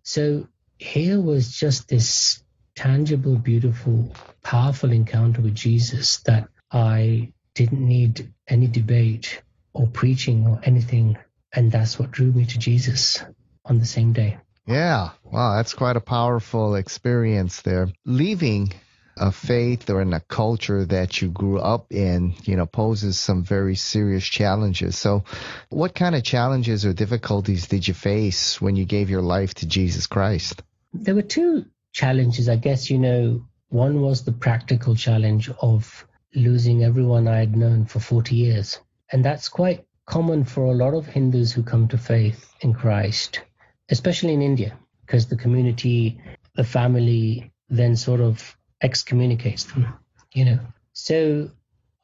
So 0.02 0.48
here 0.78 1.20
was 1.20 1.52
just 1.52 1.88
this 1.88 2.42
tangible, 2.80 3.36
beautiful, 3.36 4.10
powerful 4.42 4.90
encounter 4.90 5.42
with 5.42 5.54
Jesus 5.54 6.20
that 6.20 6.48
I 6.72 7.30
didn't 7.54 7.86
need 7.86 8.32
any 8.48 8.68
debate 8.68 9.42
or 9.74 9.86
preaching 9.86 10.46
or 10.46 10.60
anything. 10.62 11.18
And 11.52 11.70
that's 11.70 11.98
what 11.98 12.10
drew 12.10 12.32
me 12.32 12.46
to 12.46 12.58
Jesus 12.58 13.22
on 13.66 13.80
the 13.80 13.84
same 13.84 14.14
day. 14.14 14.38
Yeah. 14.66 15.10
Wow. 15.22 15.56
That's 15.56 15.74
quite 15.74 15.96
a 15.98 16.00
powerful 16.00 16.74
experience 16.74 17.60
there. 17.60 17.88
Leaving 18.06 18.72
a 19.18 19.30
faith 19.30 19.90
or 19.90 20.00
in 20.00 20.14
a 20.14 20.20
culture 20.20 20.86
that 20.86 21.20
you 21.20 21.28
grew 21.28 21.58
up 21.58 21.92
in, 21.92 22.32
you 22.44 22.56
know, 22.56 22.64
poses 22.64 23.20
some 23.20 23.44
very 23.44 23.76
serious 23.76 24.24
challenges. 24.24 24.96
So, 24.96 25.24
what 25.68 25.94
kind 25.94 26.14
of 26.14 26.22
challenges 26.22 26.86
or 26.86 26.94
difficulties 26.94 27.68
did 27.68 27.86
you 27.86 27.92
face 27.92 28.58
when 28.58 28.76
you 28.76 28.86
gave 28.86 29.10
your 29.10 29.20
life 29.20 29.52
to 29.56 29.66
Jesus 29.66 30.06
Christ? 30.06 30.62
There 30.94 31.14
were 31.14 31.20
two 31.20 31.66
challenges, 31.92 32.48
I 32.48 32.56
guess, 32.56 32.90
you 32.90 32.98
know. 32.98 33.46
One 33.68 34.00
was 34.00 34.24
the 34.24 34.32
practical 34.32 34.96
challenge 34.96 35.48
of 35.60 36.06
losing 36.34 36.84
everyone 36.84 37.28
I 37.28 37.38
had 37.38 37.56
known 37.56 37.84
for 37.86 38.00
40 38.00 38.34
years. 38.34 38.78
And 39.12 39.24
that's 39.24 39.48
quite 39.48 39.84
common 40.06 40.44
for 40.44 40.64
a 40.64 40.74
lot 40.74 40.94
of 40.94 41.06
Hindus 41.06 41.52
who 41.52 41.62
come 41.62 41.88
to 41.88 41.98
faith 41.98 42.52
in 42.60 42.74
Christ, 42.74 43.42
especially 43.88 44.34
in 44.34 44.42
India, 44.42 44.76
because 45.06 45.26
the 45.26 45.36
community, 45.36 46.20
the 46.56 46.64
family 46.64 47.52
then 47.68 47.96
sort 47.96 48.20
of 48.20 48.56
excommunicates 48.82 49.64
them, 49.64 49.94
you 50.32 50.44
know. 50.44 50.60
So 50.92 51.50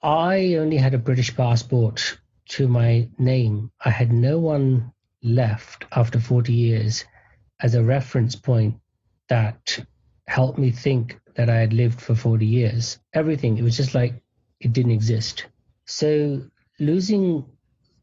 I 0.03 0.55
only 0.55 0.77
had 0.77 0.95
a 0.95 0.99
British 0.99 1.35
passport 1.37 2.19
to 2.51 2.69
my 2.69 3.09
name. 3.19 3.73
I 3.85 3.91
had 3.91 4.13
no 4.13 4.39
one 4.39 4.93
left 5.23 5.85
after 5.91 6.21
40 6.21 6.53
years 6.53 7.05
as 7.61 7.75
a 7.75 7.83
reference 7.83 8.37
point 8.37 8.77
that 9.29 9.85
helped 10.27 10.59
me 10.59 10.71
think 10.71 11.19
that 11.35 11.51
I 11.51 11.57
had 11.57 11.73
lived 11.73 12.01
for 12.01 12.15
40 12.15 12.47
years. 12.47 12.99
Everything, 13.13 13.59
it 13.59 13.65
was 13.65 13.77
just 13.77 13.95
like 13.95 14.23
it 14.61 14.73
didn't 14.73 14.93
exist. 14.93 15.47
So 15.85 16.43
losing 16.79 17.45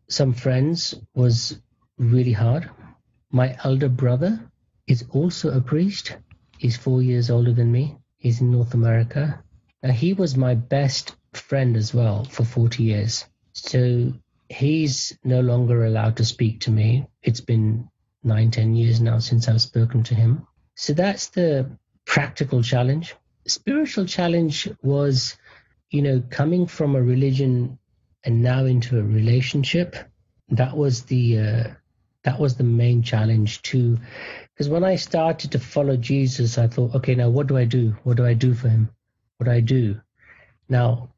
some 0.09 0.33
friends 0.33 0.95
was 1.15 1.59
really 1.97 2.31
hard. 2.31 2.69
My 3.31 3.57
elder 3.63 3.89
brother 3.89 4.39
is 4.87 5.05
also 5.11 5.51
a 5.51 5.61
priest. 5.61 6.15
He's 6.57 6.77
four 6.77 7.01
years 7.01 7.29
older 7.29 7.53
than 7.53 7.71
me. 7.71 7.97
He's 8.17 8.41
in 8.41 8.51
North 8.51 8.73
America. 8.73 9.43
Now, 9.81 9.91
he 9.91 10.13
was 10.13 10.37
my 10.37 10.55
best 10.55 11.15
friend 11.33 11.75
as 11.75 11.93
well 11.93 12.23
for 12.25 12.45
40 12.45 12.83
years. 12.83 13.25
So 13.53 14.13
he's 14.49 15.17
no 15.23 15.41
longer 15.41 15.85
allowed 15.85 16.17
to 16.17 16.25
speak 16.25 16.61
to 16.61 16.71
me. 16.71 17.07
It's 17.21 17.41
been 17.41 17.89
nine, 18.23 18.51
ten 18.51 18.75
years 18.75 19.01
now 19.01 19.19
since 19.19 19.47
I've 19.47 19.61
spoken 19.61 20.03
to 20.03 20.15
him. 20.15 20.47
So 20.75 20.93
that's 20.93 21.29
the 21.29 21.77
practical 22.05 22.63
challenge. 22.63 23.15
Spiritual 23.47 24.05
challenge 24.05 24.69
was, 24.81 25.37
you 25.89 26.01
know, 26.01 26.23
coming 26.29 26.67
from 26.67 26.95
a 26.95 27.01
religion 27.01 27.77
and 28.23 28.41
now 28.41 28.65
into 28.65 28.99
a 28.99 29.03
relationship. 29.03 29.95
That 30.49 30.75
was 30.75 31.03
the 31.03 31.39
uh, 31.39 31.63
that 32.23 32.39
was 32.39 32.55
the 32.55 32.63
main 32.63 33.03
challenge 33.03 33.61
too 33.61 33.99
because 34.53 34.69
when 34.69 34.83
I 34.83 34.97
started 34.97 35.51
to 35.51 35.59
follow 35.59 35.97
Jesus, 35.97 36.59
I 36.59 36.67
thought, 36.67 36.93
okay, 36.95 37.15
now 37.15 37.29
what 37.29 37.47
do 37.47 37.57
I 37.57 37.65
do? 37.65 37.95
What 38.03 38.17
do 38.17 38.25
I 38.25 38.35
do 38.35 38.53
for 38.53 38.69
him? 38.69 38.89
What 39.37 39.45
do 39.45 39.51
I 39.51 39.61
do? 39.61 39.99
Now, 40.69 41.09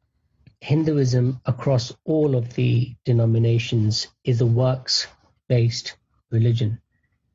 Hinduism 0.62 1.42
across 1.46 1.94
all 2.06 2.36
of 2.36 2.54
the 2.54 2.96
denominations 3.04 4.08
is 4.24 4.40
a 4.40 4.46
works 4.46 5.08
based 5.50 5.98
religion. 6.32 6.80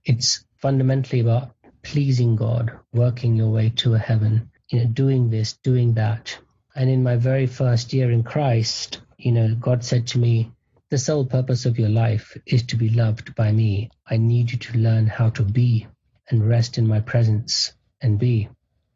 It's 0.04 0.44
fundamentally 0.56 1.20
about 1.20 1.54
pleasing 1.82 2.36
God, 2.36 2.72
working 2.92 3.36
your 3.36 3.50
way 3.50 3.70
to 3.76 3.94
a 3.94 3.98
heaven, 3.98 4.50
you 4.68 4.80
know, 4.80 4.86
doing 4.86 5.30
this, 5.30 5.54
doing 5.54 5.94
that. 5.94 6.38
And 6.74 6.88
in 6.88 7.02
my 7.02 7.16
very 7.16 7.46
first 7.46 7.92
year 7.92 8.10
in 8.10 8.22
Christ, 8.22 9.00
you 9.18 9.32
know, 9.32 9.54
God 9.54 9.84
said 9.84 10.06
to 10.08 10.18
me, 10.18 10.52
the 10.90 10.98
sole 10.98 11.24
purpose 11.24 11.66
of 11.66 11.78
your 11.78 11.88
life 11.88 12.36
is 12.46 12.64
to 12.64 12.76
be 12.76 12.88
loved 12.90 13.34
by 13.34 13.52
me. 13.52 13.90
I 14.08 14.16
need 14.16 14.50
you 14.50 14.58
to 14.58 14.78
learn 14.78 15.06
how 15.06 15.30
to 15.30 15.42
be 15.42 15.86
and 16.28 16.48
rest 16.48 16.78
in 16.78 16.86
my 16.86 17.00
presence 17.00 17.72
and 18.00 18.18
be. 18.18 18.48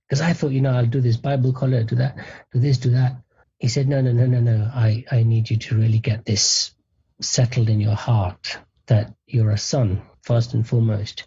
Because 0.09 0.21
I 0.21 0.33
thought, 0.33 0.53
you 0.53 0.61
know, 0.61 0.73
I'll 0.73 0.87
do 0.87 1.01
this 1.01 1.17
Bible 1.17 1.53
college, 1.53 1.89
do 1.89 1.97
that, 1.97 2.17
do 2.53 2.59
this, 2.59 2.79
do 2.79 2.91
that. 2.91 3.17
He 3.59 3.69
said, 3.69 3.89
no, 3.89 4.01
no, 4.01 4.13
no, 4.13 4.27
no, 4.27 4.41
no. 4.41 4.71
I, 4.75 5.05
I 5.11 5.23
need 5.23 5.51
you 5.51 5.57
to 5.57 5.77
really 5.77 5.99
get 5.99 6.25
this 6.25 6.73
settled 7.21 7.69
in 7.69 7.81
your 7.81 7.95
heart 7.95 8.59
that 8.87 9.15
you're 9.27 9.51
a 9.51 9.59
son, 9.59 10.03
first 10.23 10.55
and 10.55 10.67
foremost. 10.67 11.25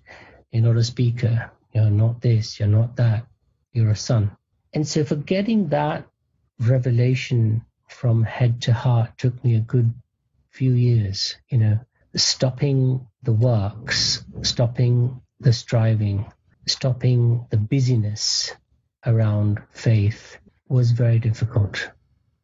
You're 0.52 0.64
not 0.64 0.78
a 0.78 0.84
speaker. 0.84 1.52
You're 1.74 1.90
not 1.90 2.22
this. 2.22 2.60
You're 2.60 2.70
not 2.70 2.96
that. 2.98 3.26
You're 3.74 3.92
a 3.92 3.96
son. 3.96 4.32
And 4.74 4.88
so 4.88 5.04
for 5.04 5.16
getting 5.16 5.70
that 5.70 6.08
revelation 6.60 7.66
from 7.88 8.24
head 8.24 8.62
to 8.64 8.74
heart 8.74 9.18
took 9.18 9.44
me 9.44 9.56
a 9.56 9.60
good 9.60 9.94
few 10.50 10.74
years, 10.74 11.36
you 11.50 11.58
know, 11.58 11.80
stopping 12.16 13.08
the 13.24 13.34
works, 13.34 14.26
stopping 14.42 15.22
the 15.40 15.54
striving, 15.54 16.26
stopping 16.66 17.46
the 17.50 17.58
busyness 17.58 18.54
around 19.06 19.62
faith 19.72 20.38
was 20.68 20.92
very 20.92 21.20
difficult. 21.20 21.92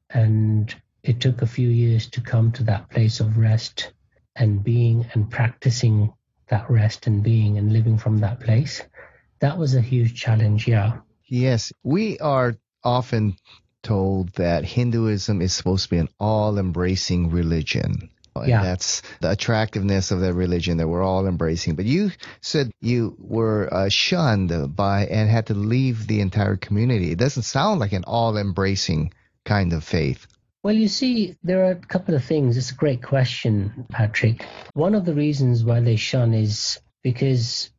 And 0.10 0.74
it 1.02 1.20
took 1.20 1.42
a 1.42 1.48
few 1.48 1.70
years 1.70 2.08
to 2.12 2.22
come 2.22 2.52
to 2.54 2.64
that 2.64 2.90
place 2.90 3.20
of 3.20 3.38
rest 3.38 3.92
and 4.36 4.64
being 4.64 5.06
and 5.14 5.30
practicing 5.30 6.14
that 6.48 6.70
rest 6.70 7.08
and 7.08 7.24
being 7.24 7.58
and 7.58 7.72
living 7.72 7.98
from 7.98 8.20
that 8.20 8.40
place. 8.40 8.82
That 9.40 9.58
was 9.58 9.76
a 9.76 9.82
huge 9.82 10.20
challenge, 10.20 10.68
yeah. 10.68 11.00
Yes, 11.26 11.74
we 11.84 12.20
are 12.20 12.56
often 12.84 13.36
told 13.82 14.30
that 14.34 14.64
Hinduism 14.64 15.42
is 15.42 15.54
supposed 15.54 15.86
to 15.86 15.90
be 15.90 15.98
an 15.98 16.10
all 16.20 16.58
embracing 16.58 17.30
religion. 17.32 18.10
And 18.36 18.48
yeah. 18.48 18.64
that's 18.64 19.04
the 19.22 19.32
attractiveness 19.32 20.12
of 20.12 20.22
that 20.22 20.34
religion 20.34 20.78
that 20.78 20.88
we're 20.88 21.04
all 21.04 21.28
embracing. 21.28 21.76
But 21.76 21.86
you 21.86 22.12
said 22.42 22.72
you 22.82 23.16
were 23.20 23.72
uh, 23.72 23.90
shunned 23.90 24.76
by 24.76 25.06
and 25.06 25.30
had 25.30 25.48
to 25.48 25.54
leave 25.54 26.08
the 26.08 26.22
entire 26.22 26.56
community. 26.56 27.12
It 27.12 27.20
doesn't 27.20 27.44
sound 27.44 27.80
like 27.80 27.94
an 27.94 28.06
all 28.06 28.38
embracing 28.38 29.14
kind 29.46 29.74
of 29.74 29.84
faith. 29.84 30.26
Well, 30.64 30.76
you 30.76 30.88
see, 30.88 31.36
there 31.44 31.66
are 31.66 31.72
a 31.72 31.76
couple 31.76 32.16
of 32.16 32.24
things. 32.24 32.56
It's 32.56 32.72
a 32.72 32.76
great 32.76 33.04
question, 33.04 33.86
Patrick. 33.90 34.46
One 34.74 34.96
of 34.96 35.04
the 35.04 35.14
reasons 35.14 35.66
why 35.66 35.82
they 35.82 35.98
shun 35.98 36.34
is 36.34 36.80
because 37.02 37.70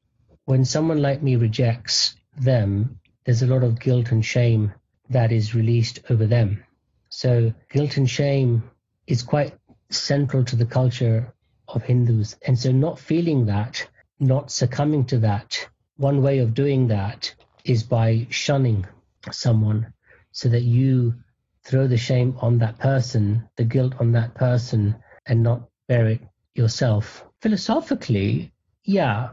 when 0.44 0.66
someone 0.66 1.00
like 1.00 1.22
me 1.22 1.36
rejects 1.36 2.14
them, 2.36 3.00
there's 3.24 3.40
a 3.40 3.46
lot 3.46 3.64
of 3.64 3.80
guilt 3.80 4.12
and 4.12 4.22
shame 4.22 4.74
that 5.08 5.32
is 5.32 5.54
released 5.54 6.00
over 6.10 6.26
them. 6.26 6.62
So 7.08 7.54
guilt 7.70 7.96
and 7.96 8.10
shame 8.10 8.70
is 9.06 9.22
quite 9.22 9.54
central 9.88 10.44
to 10.44 10.56
the 10.56 10.66
culture 10.66 11.32
of 11.68 11.82
Hindus. 11.84 12.36
And 12.46 12.58
so 12.58 12.70
not 12.70 12.98
feeling 12.98 13.46
that, 13.46 13.88
not 14.20 14.50
succumbing 14.50 15.06
to 15.06 15.20
that, 15.20 15.70
one 15.96 16.20
way 16.20 16.40
of 16.40 16.52
doing 16.52 16.88
that 16.88 17.34
is 17.64 17.82
by 17.82 18.26
shunning 18.28 18.86
someone 19.30 19.94
so 20.32 20.50
that 20.50 20.64
you 20.64 21.14
throw 21.64 21.86
the 21.86 21.96
shame 21.96 22.36
on 22.40 22.58
that 22.58 22.78
person, 22.78 23.48
the 23.56 23.64
guilt 23.64 23.94
on 23.98 24.12
that 24.12 24.34
person, 24.34 24.96
and 25.26 25.42
not 25.42 25.68
bear 25.88 26.08
it 26.08 26.20
yourself. 26.54 27.24
Philosophically, 27.40 28.52
yeah, 28.84 29.30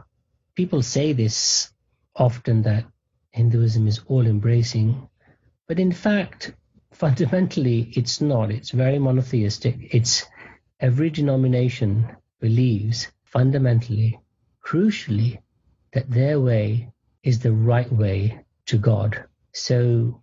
people 0.54 0.82
say 0.82 1.12
this 1.12 1.70
often 2.16 2.62
that 2.62 2.84
Hinduism 3.30 3.86
is 3.88 4.00
all 4.06 4.26
embracing. 4.26 5.08
But 5.66 5.78
in 5.78 5.92
fact, 5.92 6.54
fundamentally, 6.92 7.92
it's 7.94 8.20
not. 8.20 8.50
It's 8.50 8.70
very 8.70 8.98
monotheistic. 8.98 9.76
It's 9.94 10.24
every 10.80 11.10
denomination 11.10 12.16
believes 12.40 13.08
fundamentally, 13.24 14.20
crucially, 14.64 15.40
that 15.92 16.10
their 16.10 16.40
way 16.40 16.92
is 17.22 17.38
the 17.38 17.52
right 17.52 17.90
way 17.92 18.44
to 18.66 18.78
God. 18.78 19.24
So 19.52 20.21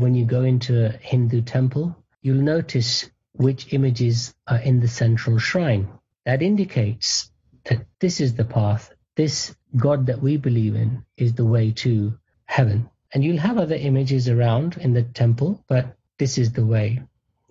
when 0.00 0.14
you 0.14 0.24
go 0.24 0.42
into 0.42 0.86
a 0.86 0.90
Hindu 0.90 1.42
temple, 1.42 1.96
you'll 2.22 2.42
notice 2.42 3.10
which 3.32 3.72
images 3.72 4.34
are 4.46 4.58
in 4.58 4.80
the 4.80 4.88
central 4.88 5.38
shrine. 5.38 5.88
That 6.24 6.42
indicates 6.42 7.30
that 7.64 7.86
this 7.98 8.20
is 8.20 8.34
the 8.34 8.44
path, 8.44 8.92
this 9.16 9.54
God 9.76 10.06
that 10.06 10.20
we 10.20 10.36
believe 10.36 10.74
in 10.74 11.04
is 11.16 11.34
the 11.34 11.44
way 11.44 11.72
to 11.72 12.18
heaven. 12.44 12.90
And 13.12 13.24
you'll 13.24 13.38
have 13.38 13.58
other 13.58 13.74
images 13.74 14.28
around 14.28 14.76
in 14.76 14.92
the 14.92 15.02
temple, 15.02 15.62
but 15.68 15.96
this 16.18 16.38
is 16.38 16.52
the 16.52 16.66
way. 16.66 17.02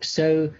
So 0.01 0.53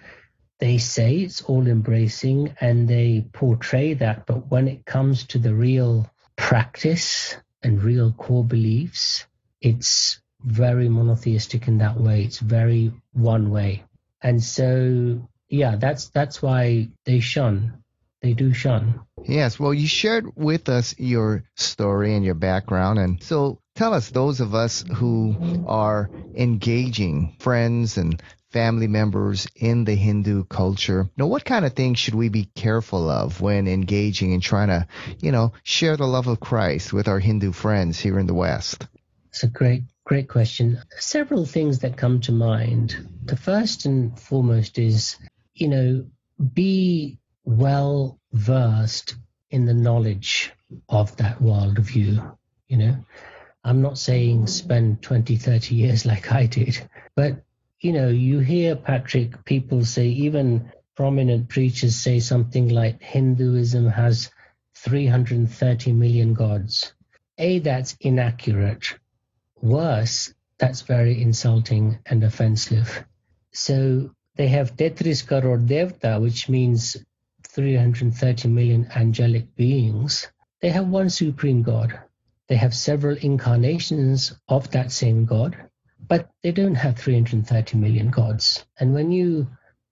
they 0.60 0.78
say 0.78 1.18
it's 1.18 1.42
all 1.42 1.68
embracing 1.68 2.56
and 2.60 2.88
they 2.88 3.26
portray 3.32 3.94
that, 3.96 4.26
but 4.26 4.52
when 4.52 4.68
it 4.68 4.86
comes 4.86 5.26
to 5.28 5.40
the 5.40 5.54
real 5.54 6.10
practice 6.36 7.36
and 7.64 7.82
real 7.82 8.12
core 8.12 8.44
beliefs, 8.44 9.26
it's 9.62 10.22
very 10.44 10.90
monotheistic 10.90 11.68
in 11.68 11.80
that 11.80 12.00
way. 12.00 12.24
It's 12.24 12.40
very 12.40 12.92
one 13.14 13.52
way. 13.52 13.84
And 14.22 14.44
so 14.44 15.28
yeah, 15.50 15.76
that's 15.76 16.10
that's 16.10 16.42
why 16.42 16.90
they 17.06 17.20
shun. 17.20 17.84
They 18.22 18.34
do 18.34 18.54
shun. 18.54 19.02
Yes, 19.24 19.60
well 19.60 19.74
you 19.74 19.88
shared 19.88 20.36
with 20.36 20.70
us 20.70 20.96
your 20.98 21.44
story 21.56 22.16
and 22.16 22.26
your 22.26 22.36
background 22.36 23.00
and 23.00 23.24
so 23.24 23.60
tell 23.76 23.94
us 23.94 24.10
those 24.10 24.42
of 24.42 24.54
us 24.54 24.84
who 24.96 25.64
are 25.68 26.10
engaging 26.36 27.36
friends 27.40 27.98
and 27.98 28.22
family 28.52 28.88
members 28.88 29.48
in 29.56 29.86
the 29.86 29.96
Hindu 29.96 30.44
culture. 30.46 31.04
You 31.04 31.12
know, 31.18 31.28
what 31.28 31.46
kind 31.46 31.66
of 31.66 31.74
things 31.74 32.00
should 32.00 32.16
we 32.16 32.30
be 32.30 32.46
careful 32.56 33.10
of 33.10 33.42
when 33.42 33.68
engaging 33.68 34.34
and 34.34 34.42
trying 34.42 34.70
to, 34.70 34.88
you 35.22 35.32
know, 35.32 35.54
share 35.64 35.98
the 35.98 36.08
love 36.08 36.28
of 36.28 36.40
Christ 36.40 36.92
with 36.92 37.08
our 37.08 37.20
Hindu 37.20 37.52
friends 37.52 38.00
here 38.00 38.20
in 38.20 38.28
the 38.28 38.34
West? 38.34 38.88
It's 39.30 39.44
a 39.44 39.48
great, 39.48 39.84
great 40.10 40.28
question. 40.28 40.82
Several 40.98 41.46
things 41.46 41.78
that 41.80 41.96
come 41.96 42.20
to 42.22 42.32
mind. 42.32 43.08
The 43.26 43.38
first 43.38 43.86
and 43.86 44.20
foremost 44.20 44.80
is, 44.80 45.18
you 45.54 45.68
know, 45.68 46.08
be 46.56 47.20
well 47.44 48.20
versed 48.34 49.18
in 49.52 49.66
the 49.66 49.74
knowledge 49.76 50.52
of 50.90 51.16
that 51.18 51.38
worldview. 51.38 52.36
You 52.68 52.78
know, 52.78 52.98
I'm 53.64 53.84
not 53.84 54.00
saying 54.00 54.48
spend 54.48 55.04
20, 55.04 55.38
30 55.38 55.76
years 55.76 56.06
like 56.12 56.32
I 56.32 56.48
did, 56.48 56.90
but 57.16 57.44
you 57.80 57.94
know, 57.94 58.10
you 58.10 58.40
hear, 58.40 58.76
Patrick, 58.76 59.46
people 59.46 59.86
say, 59.86 60.08
even 60.08 60.72
prominent 60.96 61.50
preachers 61.50 61.96
say 61.96 62.20
something 62.20 62.70
like 62.70 63.00
Hinduism 63.00 63.86
has 63.86 64.32
330 64.74 65.94
million 65.94 66.34
gods. 66.34 66.94
A, 67.38 67.60
that's 67.60 67.96
inaccurate. 68.02 68.96
Worse, 69.62 70.34
that's 70.58 70.82
very 70.82 71.22
insulting 71.22 72.00
and 72.06 72.24
offensive. 72.24 73.06
So 73.52 74.12
they 74.36 74.48
have 74.48 74.76
Tetris 74.76 75.26
Karor 75.26 75.66
Devta, 75.66 76.22
which 76.22 76.50
means 76.50 76.98
330 77.48 78.48
million 78.48 78.90
angelic 78.96 79.56
beings. 79.56 80.28
They 80.62 80.70
have 80.70 80.88
one 80.88 81.10
supreme 81.10 81.64
God. 81.64 82.00
They 82.48 82.56
have 82.56 82.74
several 82.76 83.18
incarnations 83.18 84.34
of 84.48 84.72
that 84.72 84.92
same 84.92 85.26
God 85.26 85.70
but 86.10 86.30
they 86.42 86.52
don't 86.52 86.76
have 86.76 86.98
330 86.98 87.78
million 87.78 88.10
gods. 88.10 88.66
And 88.80 88.94
when 88.94 89.12
you 89.12 89.48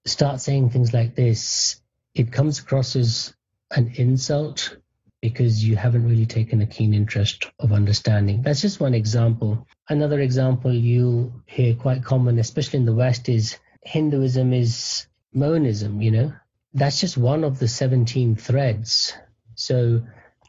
start 0.05 0.41
saying 0.41 0.69
things 0.69 0.93
like 0.93 1.15
this, 1.15 1.81
it 2.13 2.31
comes 2.31 2.59
across 2.59 2.95
as 2.95 3.35
an 3.71 3.93
insult 3.95 4.76
because 5.21 5.63
you 5.63 5.75
haven't 5.75 6.07
really 6.07 6.25
taken 6.25 6.61
a 6.61 6.67
keen 6.67 6.93
interest 6.93 7.49
of 7.59 7.73
understanding. 7.73 8.41
That's 8.41 8.61
just 8.61 8.79
one 8.79 8.93
example. 8.93 9.67
Another 9.89 10.19
example 10.19 10.71
you 10.73 11.41
hear 11.45 11.73
quite 11.75 12.03
common, 12.03 12.39
especially 12.39 12.79
in 12.79 12.85
the 12.85 12.93
West, 12.93 13.27
is 13.29 13.57
Hinduism 13.81 14.53
is 14.53 15.07
monism, 15.33 16.01
you 16.01 16.11
know? 16.11 16.33
That's 16.73 16.99
just 16.99 17.17
one 17.17 17.43
of 17.43 17.57
the 17.57 17.67
17 17.67 18.35
threads. 18.35 19.13
So 19.55 20.03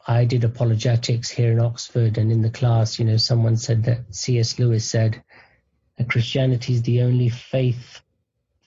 I 0.05 0.25
did 0.25 0.43
apologetics 0.43 1.29
here 1.29 1.51
in 1.51 1.59
Oxford, 1.59 2.17
and 2.17 2.31
in 2.31 2.41
the 2.41 2.49
class, 2.49 2.99
you 2.99 3.05
know, 3.05 3.17
someone 3.17 3.57
said 3.57 3.83
that 3.85 4.13
C.S. 4.13 4.59
Lewis 4.59 4.89
said, 4.89 5.23
that 5.99 6.09
Christianity 6.09 6.73
is 6.73 6.81
the 6.83 7.01
only 7.01 7.29
faith 7.29 8.01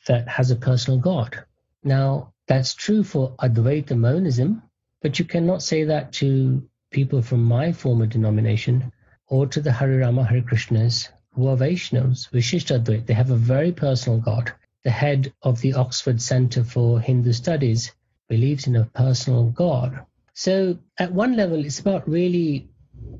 that 0.06 0.28
has 0.28 0.50
a 0.50 0.56
personal 0.56 1.00
God. 1.00 1.44
Now, 1.82 2.34
that's 2.46 2.74
true 2.74 3.02
for 3.02 3.34
Advaita 3.36 3.96
monism, 3.96 4.62
but 5.02 5.18
you 5.18 5.24
cannot 5.24 5.62
say 5.62 5.84
that 5.84 6.12
to 6.12 6.62
people 6.90 7.22
from 7.22 7.42
my 7.42 7.72
former 7.72 8.06
denomination 8.06 8.92
or 9.26 9.46
to 9.46 9.60
the 9.60 9.72
Hare 9.72 9.98
Rama 9.98 10.24
Hare 10.24 10.42
Krishnas 10.42 11.08
who 11.34 11.48
are 11.48 11.56
Vaishnavas, 11.56 12.30
Vishishtadvait. 12.30 13.06
They 13.06 13.14
have 13.14 13.30
a 13.30 13.36
very 13.36 13.72
personal 13.72 14.18
God. 14.18 14.52
The 14.84 14.90
head 14.90 15.32
of 15.42 15.60
the 15.60 15.74
Oxford 15.74 16.20
Center 16.20 16.62
for 16.62 17.00
Hindu 17.00 17.32
Studies 17.32 17.92
believes 18.28 18.66
in 18.66 18.76
a 18.76 18.84
personal 18.84 19.46
God. 19.50 20.04
So, 20.34 20.78
at 20.98 21.12
one 21.12 21.36
level, 21.36 21.64
it's 21.64 21.80
about 21.80 22.08
really, 22.08 22.68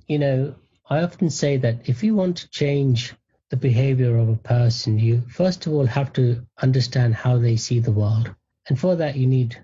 you 0.06 0.18
know, 0.18 0.54
I 0.88 1.02
often 1.02 1.30
say 1.30 1.56
that 1.58 1.88
if 1.88 2.02
you 2.02 2.14
want 2.14 2.36
to 2.38 2.50
change 2.50 3.14
the 3.48 3.56
behavior 3.56 4.16
of 4.16 4.28
a 4.28 4.36
person, 4.36 4.98
you 4.98 5.22
first 5.28 5.66
of 5.66 5.72
all 5.72 5.86
have 5.86 6.12
to 6.14 6.46
understand 6.60 7.14
how 7.14 7.38
they 7.38 7.56
see 7.56 7.80
the 7.80 7.92
world. 7.92 8.34
And 8.68 8.78
for 8.78 8.96
that, 8.96 9.16
you 9.16 9.26
need 9.26 9.58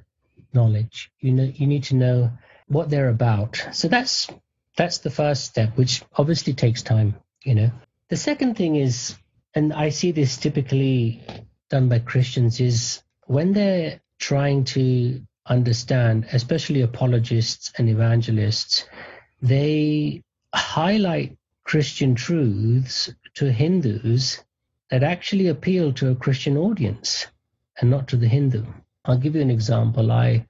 knowledge. 0.52 1.10
You 1.20 1.32
know, 1.32 1.44
you 1.54 1.66
need 1.66 1.84
to 1.84 1.94
know 1.94 2.30
what 2.66 2.90
they're 2.90 3.08
about. 3.08 3.62
So 3.72 3.88
that's 3.88 4.28
that's 4.76 4.98
the 4.98 5.10
first 5.10 5.44
step, 5.44 5.76
which 5.76 6.02
obviously 6.16 6.54
takes 6.54 6.82
time. 6.82 7.16
You 7.44 7.54
know, 7.54 7.70
the 8.08 8.16
second 8.16 8.56
thing 8.56 8.76
is, 8.76 9.16
and 9.54 9.72
I 9.72 9.88
see 9.90 10.12
this 10.12 10.36
typically 10.36 11.22
done 11.68 11.88
by 11.88 11.98
Christians, 11.98 12.60
is 12.60 13.02
when 13.26 13.52
they're 13.52 14.00
trying 14.18 14.64
to 14.64 15.20
understand, 15.46 16.26
especially 16.32 16.82
apologists 16.82 17.72
and 17.78 17.88
evangelists, 17.88 18.84
they 19.42 20.22
highlight 20.54 21.36
Christian 21.64 22.14
truths 22.14 23.10
to 23.34 23.52
Hindus 23.52 24.42
that 24.90 25.02
actually 25.02 25.48
appeal 25.48 25.92
to 25.94 26.10
a 26.10 26.14
Christian 26.14 26.56
audience 26.56 27.26
and 27.80 27.90
not 27.90 28.08
to 28.08 28.16
the 28.16 28.28
Hindu. 28.28 28.64
I'll 29.08 29.16
give 29.16 29.34
you 29.34 29.40
an 29.40 29.50
example. 29.50 30.12
I 30.12 30.46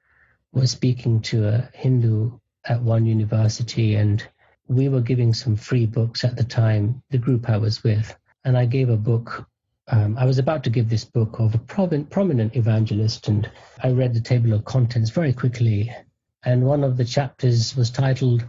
was 0.52 0.72
speaking 0.72 1.20
to 1.22 1.46
a 1.46 1.70
Hindu 1.72 2.32
at 2.64 2.82
one 2.82 3.06
university 3.06 3.94
and 3.94 4.26
we 4.66 4.88
were 4.88 5.00
giving 5.00 5.32
some 5.32 5.54
free 5.54 5.86
books 5.86 6.24
at 6.24 6.36
the 6.36 6.42
time, 6.42 7.00
the 7.10 7.18
group 7.18 7.48
I 7.48 7.56
was 7.56 7.84
with. 7.84 8.16
And 8.44 8.58
I 8.58 8.66
gave 8.66 8.88
a 8.88 8.96
book. 8.96 9.46
Um, 9.86 10.18
I 10.18 10.24
was 10.24 10.38
about 10.38 10.64
to 10.64 10.70
give 10.70 10.88
this 10.88 11.04
book 11.04 11.38
of 11.38 11.54
a 11.54 11.58
prominent 11.58 12.56
evangelist, 12.56 13.28
and 13.28 13.50
I 13.82 13.90
read 13.90 14.12
the 14.12 14.20
table 14.20 14.52
of 14.52 14.64
contents 14.64 15.10
very 15.10 15.32
quickly. 15.32 15.94
And 16.44 16.64
one 16.64 16.84
of 16.84 16.96
the 16.96 17.04
chapters 17.04 17.76
was 17.76 17.90
titled, 17.90 18.44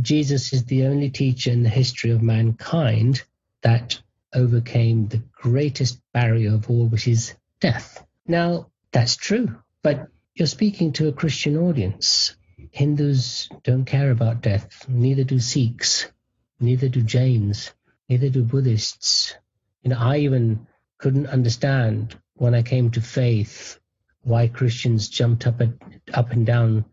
Jesus 0.00 0.52
is 0.52 0.64
the 0.64 0.86
only 0.86 1.10
teacher 1.10 1.50
in 1.50 1.62
the 1.62 1.68
history 1.68 2.10
of 2.10 2.22
mankind 2.22 3.22
that 3.62 4.00
overcame 4.32 5.08
the 5.08 5.22
greatest 5.32 6.00
barrier 6.12 6.54
of 6.54 6.70
all, 6.70 6.86
which 6.86 7.08
is 7.08 7.34
death. 7.60 8.06
Now, 8.26 8.68
that's 8.92 9.16
true, 9.16 9.56
but 9.82 10.08
you're 10.34 10.46
speaking 10.46 10.92
to 10.94 11.08
a 11.08 11.12
Christian 11.12 11.56
audience. 11.56 12.36
Hindus 12.70 13.48
don't 13.62 13.84
care 13.84 14.10
about 14.10 14.42
death, 14.42 14.86
neither 14.88 15.24
do 15.24 15.38
Sikhs, 15.40 16.10
neither 16.60 16.88
do 16.88 17.02
Jains, 17.02 17.72
neither 18.08 18.28
do 18.28 18.42
Buddhists. 18.42 19.34
You 19.82 19.90
know, 19.90 19.98
I 19.98 20.18
even 20.18 20.66
couldn't 20.98 21.28
understand 21.28 22.18
when 22.34 22.54
I 22.54 22.62
came 22.62 22.90
to 22.92 23.00
faith 23.00 23.78
why 24.22 24.48
Christians 24.48 25.08
jumped 25.08 25.46
up 25.46 25.60
and 25.60 26.00
up 26.12 26.32
and 26.32 26.44
down 26.44 26.84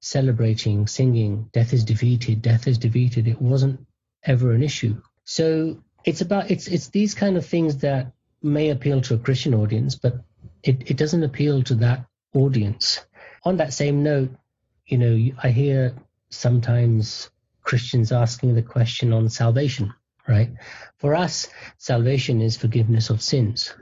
celebrating, 0.00 0.86
singing, 0.86 1.48
death 1.52 1.72
is 1.72 1.84
defeated, 1.84 2.42
death 2.42 2.68
is 2.68 2.78
defeated. 2.78 3.26
It 3.26 3.40
wasn't 3.42 3.86
ever 4.22 4.52
an 4.52 4.62
issue. 4.62 5.00
So 5.24 5.82
it's 6.04 6.20
about 6.20 6.50
it's 6.50 6.68
it's 6.68 6.88
these 6.88 7.14
kind 7.14 7.36
of 7.36 7.44
things 7.44 7.78
that 7.78 8.12
may 8.42 8.70
appeal 8.70 9.00
to 9.02 9.14
a 9.14 9.18
Christian 9.18 9.54
audience, 9.54 9.96
but 9.96 10.22
it, 10.66 10.90
it 10.90 10.96
doesn't 10.96 11.22
appeal 11.22 11.62
to 11.62 11.74
that 11.76 12.04
audience. 12.34 13.00
On 13.44 13.56
that 13.56 13.72
same 13.72 14.02
note, 14.02 14.30
you 14.86 14.98
know, 14.98 15.32
I 15.42 15.50
hear 15.50 15.94
sometimes 16.30 17.30
Christians 17.62 18.12
asking 18.12 18.54
the 18.54 18.62
question 18.62 19.12
on 19.12 19.28
salvation, 19.28 19.94
right? 20.28 20.50
For 20.98 21.14
us, 21.14 21.48
salvation 21.78 22.40
is 22.40 22.56
forgiveness 22.56 23.10
of 23.10 23.22
sins. 23.22 23.72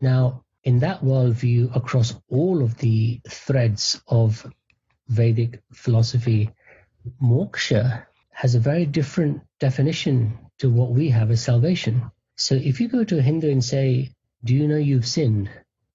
Now, 0.00 0.44
in 0.64 0.80
that 0.80 1.02
worldview, 1.02 1.74
across 1.76 2.14
all 2.28 2.62
of 2.62 2.78
the 2.78 3.20
threads 3.28 4.00
of 4.08 4.44
Vedic 5.08 5.62
philosophy, 5.72 6.50
moksha 7.22 8.06
has 8.30 8.54
a 8.54 8.60
very 8.60 8.86
different 8.86 9.42
definition 9.60 10.38
to 10.58 10.70
what 10.70 10.90
we 10.90 11.10
have 11.10 11.30
as 11.30 11.42
salvation. 11.42 12.10
So 12.36 12.54
if 12.56 12.80
you 12.80 12.88
go 12.88 13.04
to 13.04 13.18
a 13.18 13.22
Hindu 13.22 13.50
and 13.50 13.62
say, 13.62 14.10
Do 14.42 14.54
you 14.54 14.66
know 14.66 14.76
you've 14.76 15.06
sinned? 15.06 15.50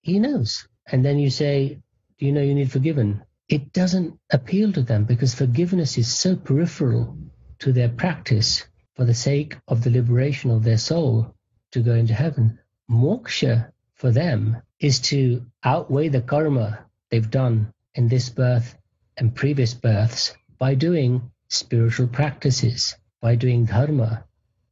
He 0.09 0.17
knows. 0.17 0.67
And 0.87 1.05
then 1.05 1.19
you 1.19 1.29
say, 1.29 1.77
Do 2.17 2.25
you 2.25 2.31
know 2.31 2.41
you 2.41 2.55
need 2.55 2.71
forgiven? 2.71 3.21
It 3.47 3.73
doesn't 3.73 4.19
appeal 4.31 4.73
to 4.73 4.81
them 4.81 5.05
because 5.05 5.35
forgiveness 5.35 5.99
is 5.99 6.11
so 6.11 6.35
peripheral 6.35 7.15
to 7.59 7.71
their 7.71 7.89
practice 7.89 8.65
for 8.95 9.05
the 9.05 9.13
sake 9.13 9.57
of 9.67 9.83
the 9.83 9.91
liberation 9.91 10.49
of 10.49 10.63
their 10.63 10.79
soul 10.79 11.35
to 11.73 11.81
go 11.81 11.93
into 11.93 12.15
heaven. 12.15 12.57
Moksha 12.89 13.71
for 13.93 14.09
them 14.09 14.57
is 14.79 14.99
to 15.11 15.45
outweigh 15.63 16.09
the 16.09 16.21
karma 16.21 16.85
they've 17.11 17.29
done 17.29 17.71
in 17.93 18.07
this 18.07 18.29
birth 18.29 18.75
and 19.15 19.35
previous 19.35 19.75
births 19.75 20.35
by 20.57 20.73
doing 20.73 21.29
spiritual 21.49 22.07
practices, 22.07 22.95
by 23.21 23.35
doing 23.35 23.65
dharma, 23.65 24.25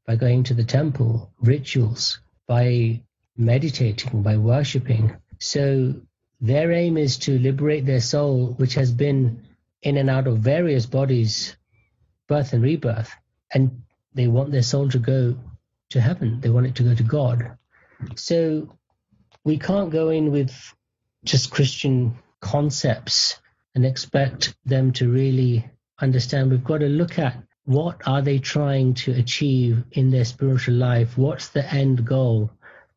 by 0.08 0.16
going 0.16 0.42
to 0.46 0.56
the 0.56 0.64
temple, 0.64 1.32
rituals, 1.40 2.20
by 2.48 3.04
meditating, 3.38 4.24
by 4.24 4.36
worshipping. 4.36 5.16
So 5.40 5.96
their 6.42 6.72
aim 6.72 6.98
is 6.98 7.18
to 7.20 7.40
liberate 7.40 7.86
their 7.86 8.02
soul, 8.02 8.54
which 8.58 8.76
has 8.76 8.92
been 8.92 9.44
in 9.82 9.98
and 9.98 10.10
out 10.10 10.28
of 10.28 10.40
various 10.40 10.86
bodies, 10.86 11.56
birth 12.28 12.54
and 12.54 12.64
rebirth, 12.64 13.12
and 13.54 13.84
they 14.14 14.28
want 14.28 14.52
their 14.52 14.64
soul 14.64 14.90
to 14.90 15.00
go 15.00 15.38
to 15.90 16.02
heaven. 16.02 16.42
They 16.42 16.50
want 16.50 16.68
it 16.68 16.76
to 16.76 16.84
go 16.84 16.96
to 16.96 17.04
God. 17.04 17.58
So 18.16 18.76
we 19.44 19.58
can't 19.58 19.92
go 19.92 20.10
in 20.10 20.32
with 20.32 20.54
just 21.24 21.52
Christian 21.52 22.18
concepts 22.42 23.40
and 23.76 23.86
expect 23.86 24.56
them 24.66 24.92
to 24.94 25.12
really 25.12 25.70
understand. 26.00 26.52
We've 26.52 26.64
got 26.64 26.80
to 26.80 26.88
look 26.88 27.20
at 27.20 27.42
what 27.66 28.08
are 28.08 28.22
they 28.22 28.40
trying 28.40 28.94
to 28.94 29.12
achieve 29.12 29.84
in 29.92 30.10
their 30.10 30.26
spiritual 30.26 30.76
life? 30.76 31.18
What's 31.18 31.50
the 31.50 31.66
end 31.66 32.06
goal? 32.06 32.50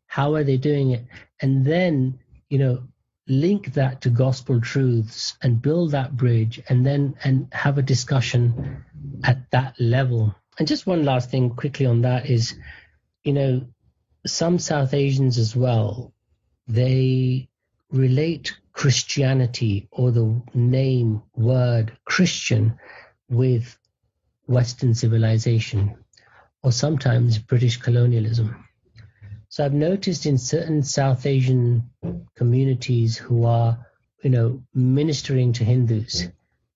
How 0.06 0.34
are 0.34 0.44
they 0.44 0.56
doing 0.56 0.90
it? 0.90 1.04
And 1.40 1.64
then, 1.64 2.20
you 2.50 2.58
know, 2.58 2.82
link 3.26 3.74
that 3.74 4.02
to 4.02 4.10
gospel 4.10 4.60
truths 4.60 5.36
and 5.40 5.62
build 5.62 5.92
that 5.92 6.16
bridge 6.16 6.60
and 6.68 6.84
then 6.84 7.14
and 7.22 7.48
have 7.52 7.78
a 7.78 7.82
discussion 7.82 8.84
at 9.24 9.50
that 9.52 9.80
level. 9.80 10.34
And 10.58 10.68
just 10.68 10.86
one 10.86 11.04
last 11.04 11.30
thing 11.30 11.50
quickly 11.50 11.86
on 11.86 12.02
that 12.02 12.28
is, 12.28 12.54
you 13.22 13.32
know, 13.32 13.66
some 14.26 14.58
South 14.58 14.92
Asians 14.92 15.38
as 15.38 15.54
well, 15.56 16.12
they 16.66 17.48
relate 17.90 18.58
Christianity 18.72 19.88
or 19.90 20.10
the 20.10 20.42
name 20.52 21.22
word 21.34 21.96
Christian 22.04 22.78
with 23.28 23.78
Western 24.46 24.94
civilization 24.94 25.96
or 26.62 26.72
sometimes 26.72 27.38
British 27.38 27.78
colonialism. 27.78 28.66
So 29.50 29.64
I've 29.64 29.74
noticed 29.74 30.26
in 30.26 30.38
certain 30.38 30.84
South 30.84 31.26
Asian 31.26 31.90
communities 32.36 33.16
who 33.16 33.46
are, 33.46 33.84
you 34.22 34.30
know, 34.30 34.62
ministering 34.72 35.52
to 35.54 35.64
Hindus, 35.64 36.28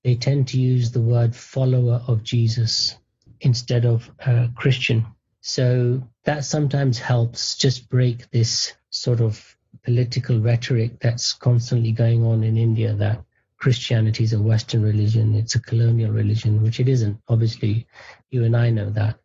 they 0.02 0.16
tend 0.16 0.48
to 0.48 0.60
use 0.60 0.90
the 0.90 1.00
word 1.00 1.36
follower 1.36 2.02
of 2.08 2.24
Jesus 2.24 2.96
instead 3.40 3.84
of 3.84 4.10
uh, 4.26 4.48
Christian. 4.56 5.06
So 5.40 6.02
that 6.24 6.44
sometimes 6.44 6.98
helps 6.98 7.56
just 7.56 7.88
break 7.88 8.28
this 8.32 8.72
sort 8.90 9.20
of 9.20 9.56
political 9.84 10.40
rhetoric 10.40 10.98
that's 10.98 11.32
constantly 11.32 11.92
going 11.92 12.24
on 12.24 12.42
in 12.42 12.56
India 12.56 12.92
that 12.96 13.22
Christianity 13.56 14.24
is 14.24 14.32
a 14.32 14.42
Western 14.42 14.82
religion, 14.82 15.36
it's 15.36 15.54
a 15.54 15.60
colonial 15.60 16.10
religion, 16.10 16.60
which 16.60 16.80
it 16.80 16.88
isn't. 16.88 17.20
Obviously, 17.28 17.86
you 18.30 18.42
and 18.42 18.56
I 18.56 18.70
know 18.70 18.90
that. 18.90 19.20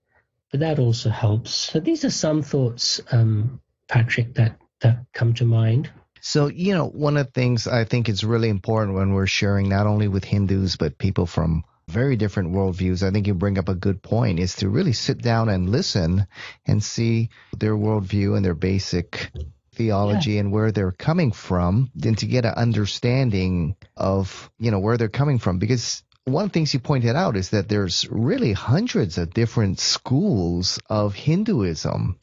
But 0.51 0.61
that 0.61 0.79
also 0.79 1.09
helps. 1.09 1.51
So 1.51 1.79
these 1.79 2.05
are 2.05 2.09
some 2.09 2.41
thoughts, 2.41 3.01
um, 3.11 3.61
Patrick, 3.87 4.35
that, 4.35 4.59
that 4.81 5.05
come 5.13 5.33
to 5.35 5.45
mind. 5.45 5.89
So, 6.21 6.47
you 6.47 6.73
know, 6.73 6.87
one 6.87 7.17
of 7.17 7.27
the 7.27 7.31
things 7.31 7.67
I 7.67 7.85
think 7.85 8.09
is 8.09 8.23
really 8.23 8.49
important 8.49 8.95
when 8.95 9.13
we're 9.13 9.27
sharing 9.27 9.69
not 9.69 9.87
only 9.87 10.07
with 10.07 10.25
Hindus, 10.25 10.75
but 10.75 10.97
people 10.97 11.25
from 11.25 11.63
very 11.87 12.15
different 12.15 12.53
worldviews, 12.53 13.07
I 13.07 13.11
think 13.11 13.27
you 13.27 13.33
bring 13.33 13.57
up 13.57 13.69
a 13.69 13.75
good 13.75 14.01
point, 14.01 14.39
is 14.39 14.55
to 14.57 14.69
really 14.69 14.93
sit 14.93 15.21
down 15.21 15.49
and 15.49 15.69
listen 15.69 16.27
and 16.65 16.83
see 16.83 17.29
their 17.57 17.75
worldview 17.75 18.35
and 18.35 18.45
their 18.45 18.55
basic 18.55 19.31
theology 19.73 20.33
yeah. 20.33 20.41
and 20.41 20.51
where 20.51 20.71
they're 20.71 20.91
coming 20.91 21.31
from 21.31 21.89
and 22.03 22.17
to 22.17 22.25
get 22.25 22.45
an 22.45 22.53
understanding 22.53 23.75
of 23.95 24.51
you 24.59 24.71
know 24.71 24.79
where 24.79 24.97
they're 24.97 25.07
coming 25.07 25.39
from 25.39 25.57
because 25.57 26.03
one 26.31 26.45
of 26.45 26.51
the 26.51 26.53
things 26.53 26.73
you 26.73 26.79
pointed 26.79 27.15
out 27.15 27.35
is 27.35 27.49
that 27.49 27.69
there's 27.69 28.07
really 28.09 28.53
hundreds 28.53 29.17
of 29.17 29.33
different 29.33 29.79
schools 29.79 30.79
of 30.89 31.15
Hinduism. 31.15 32.17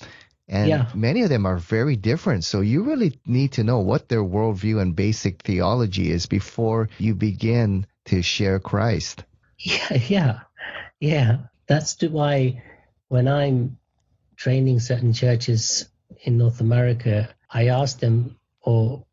And 0.48 0.68
yeah. 0.68 0.90
many 0.94 1.22
of 1.22 1.28
them 1.28 1.46
are 1.46 1.56
very 1.58 1.96
different. 1.96 2.44
So 2.44 2.60
you 2.60 2.84
really 2.84 3.18
need 3.26 3.52
to 3.52 3.64
know 3.64 3.80
what 3.80 4.08
their 4.08 4.22
worldview 4.22 4.80
and 4.80 4.94
basic 4.94 5.42
theology 5.42 6.10
is 6.10 6.26
before 6.26 6.88
you 6.98 7.14
begin 7.14 7.86
to 8.06 8.22
share 8.22 8.60
Christ. 8.60 9.24
Yeah, 9.58 9.94
yeah, 10.08 10.40
yeah. 11.00 11.38
That's 11.66 12.00
why 12.00 12.62
when 13.08 13.26
I'm 13.26 13.78
training 14.36 14.80
certain 14.80 15.12
churches 15.12 15.88
in 16.22 16.38
North 16.38 16.60
America, 16.60 17.34
I 17.50 17.68
ask 17.68 17.98
them 17.98 18.36
or 18.62 19.04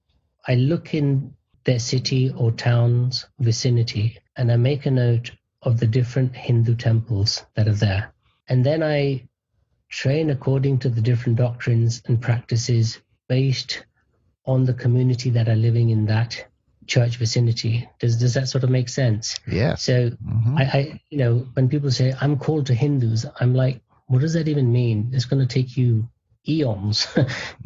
I 0.48 0.56
look 0.56 0.94
in 0.94 1.34
their 1.64 1.80
city 1.80 2.32
or 2.36 2.52
town's 2.52 3.26
vicinity 3.40 4.20
and 4.36 4.52
I 4.52 4.58
make 4.58 4.86
a 4.86 4.92
note 4.92 5.32
of 5.62 5.80
the 5.80 5.88
different 5.88 6.36
Hindu 6.36 6.76
temples 6.76 7.46
that 7.56 7.68
are 7.68 7.74
there. 7.74 8.14
And 8.48 8.66
then 8.66 8.84
I 8.84 9.28
train 9.90 10.30
according 10.30 10.80
to 10.80 10.90
the 10.90 11.02
different 11.02 11.38
doctrines 11.38 12.02
and 12.08 12.22
practices 12.22 13.00
based 13.30 13.86
on 14.46 14.66
the 14.66 14.74
community 14.74 15.30
that 15.30 15.48
are 15.48 15.56
living 15.56 15.90
in 15.90 16.06
that 16.08 16.46
church 16.88 17.18
vicinity. 17.18 17.88
Does 18.00 18.18
does 18.18 18.34
that 18.34 18.50
sort 18.50 18.64
of 18.64 18.70
make 18.70 18.90
sense? 18.90 19.40
Yeah. 19.48 19.76
So 19.76 20.10
mm-hmm. 20.10 20.58
I, 20.58 20.64
I, 20.64 21.02
you 21.10 21.18
know, 21.18 21.48
when 21.54 21.70
people 21.70 21.92
say 21.92 22.14
I'm 22.20 22.38
called 22.38 22.66
to 22.68 22.74
Hindus, 22.74 23.26
I'm 23.40 23.54
like, 23.54 23.82
what 24.08 24.20
does 24.20 24.34
that 24.34 24.48
even 24.48 24.72
mean? 24.72 25.12
It's 25.14 25.26
going 25.26 25.46
to 25.46 25.54
take 25.54 25.78
you 25.78 26.10
eons 26.48 27.08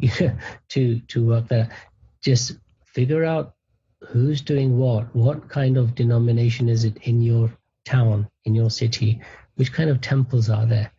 to 0.68 1.00
to 1.00 1.26
work 1.26 1.48
that. 1.48 1.72
Just 2.20 2.56
figure 2.84 3.24
out 3.24 3.54
who's 4.00 4.40
doing 4.40 4.78
what, 4.78 5.14
what 5.14 5.48
kind 5.48 5.76
of 5.76 5.94
denomination 5.94 6.68
is 6.68 6.84
it 6.84 6.96
in 7.02 7.20
your 7.22 7.50
town, 7.84 8.28
in 8.44 8.54
your 8.54 8.70
city, 8.70 9.20
which 9.56 9.72
kind 9.72 9.90
of 9.90 10.00
temples 10.00 10.48
are 10.48 10.66
there, 10.66 10.92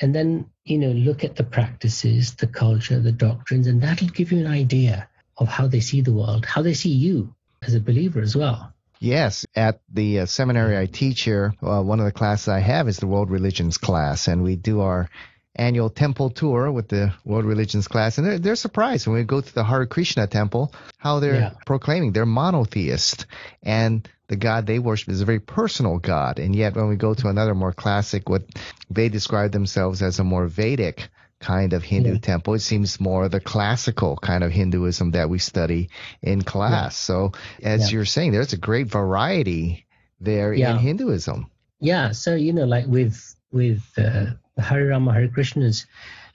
and 0.00 0.14
then 0.14 0.46
you 0.64 0.78
know 0.78 0.90
look 0.90 1.24
at 1.24 1.36
the 1.36 1.44
practices, 1.44 2.34
the 2.34 2.46
culture, 2.46 3.00
the 3.00 3.12
doctrines, 3.12 3.66
and 3.66 3.82
that'll 3.82 4.08
give 4.08 4.32
you 4.32 4.38
an 4.38 4.46
idea 4.46 5.08
of 5.38 5.48
how 5.48 5.66
they 5.66 5.80
see 5.80 6.00
the 6.00 6.12
world, 6.12 6.46
how 6.46 6.62
they 6.62 6.74
see 6.74 6.90
you 6.90 7.34
as 7.62 7.74
a 7.74 7.80
believer 7.80 8.20
as 8.20 8.36
well. 8.36 8.72
Yes, 9.00 9.44
at 9.54 9.80
the 9.92 10.20
uh, 10.20 10.26
seminary 10.26 10.78
I 10.78 10.86
teach 10.86 11.22
here, 11.22 11.54
uh, 11.62 11.82
one 11.82 11.98
of 11.98 12.06
the 12.06 12.12
classes 12.12 12.48
I 12.48 12.60
have 12.60 12.88
is 12.88 12.98
the 12.98 13.06
world 13.06 13.30
religions 13.30 13.76
class, 13.76 14.28
and 14.28 14.42
we 14.42 14.56
do 14.56 14.80
our 14.80 15.10
annual 15.56 15.90
temple 15.90 16.30
tour 16.30 16.70
with 16.70 16.88
the 16.88 17.12
world 17.24 17.44
religions 17.44 17.88
class, 17.88 18.18
and 18.18 18.26
they're, 18.26 18.38
they're 18.38 18.56
surprised 18.56 19.06
when 19.06 19.16
we 19.16 19.24
go 19.24 19.40
to 19.40 19.54
the 19.54 19.64
Hare 19.64 19.86
Krishna 19.86 20.26
temple 20.26 20.72
how 20.98 21.20
they're 21.20 21.34
yeah. 21.34 21.52
proclaiming 21.66 22.12
they're 22.12 22.26
monotheist, 22.26 23.26
and 23.62 24.08
the 24.28 24.36
God 24.36 24.66
they 24.66 24.78
worship 24.78 25.10
is 25.10 25.20
a 25.20 25.24
very 25.24 25.40
personal 25.40 25.98
God, 25.98 26.38
and 26.38 26.54
yet 26.54 26.74
when 26.74 26.88
we 26.88 26.96
go 26.96 27.14
to 27.14 27.28
another 27.28 27.54
more 27.54 27.72
classic, 27.72 28.28
what 28.28 28.44
they 28.90 29.08
describe 29.08 29.52
themselves 29.52 30.02
as 30.02 30.18
a 30.18 30.24
more 30.24 30.46
Vedic 30.46 31.08
kind 31.40 31.74
of 31.74 31.82
Hindu 31.82 32.14
yeah. 32.14 32.18
temple. 32.18 32.54
It 32.54 32.60
seems 32.60 32.98
more 32.98 33.28
the 33.28 33.40
classical 33.40 34.16
kind 34.16 34.42
of 34.42 34.50
Hinduism 34.50 35.10
that 35.10 35.28
we 35.28 35.38
study 35.38 35.90
in 36.22 36.42
class. 36.42 36.72
Yeah. 36.72 36.88
So, 36.88 37.32
as 37.62 37.92
you're 37.92 38.06
saying, 38.06 38.32
there's 38.32 38.54
a 38.54 38.58
great 38.58 38.86
variety 38.86 39.86
there 40.20 40.52
in 40.52 40.78
Hinduism. 40.78 41.50
Yeah. 41.80 42.12
So 42.12 42.34
you 42.34 42.52
know, 42.52 42.64
like 42.64 42.86
with 42.86 43.34
with 43.52 43.82
uh, 43.98 44.32
the 44.56 44.62
Hare 44.62 44.86
Rama 44.86 45.12
Hare 45.12 45.28
Krishnas 45.28 45.86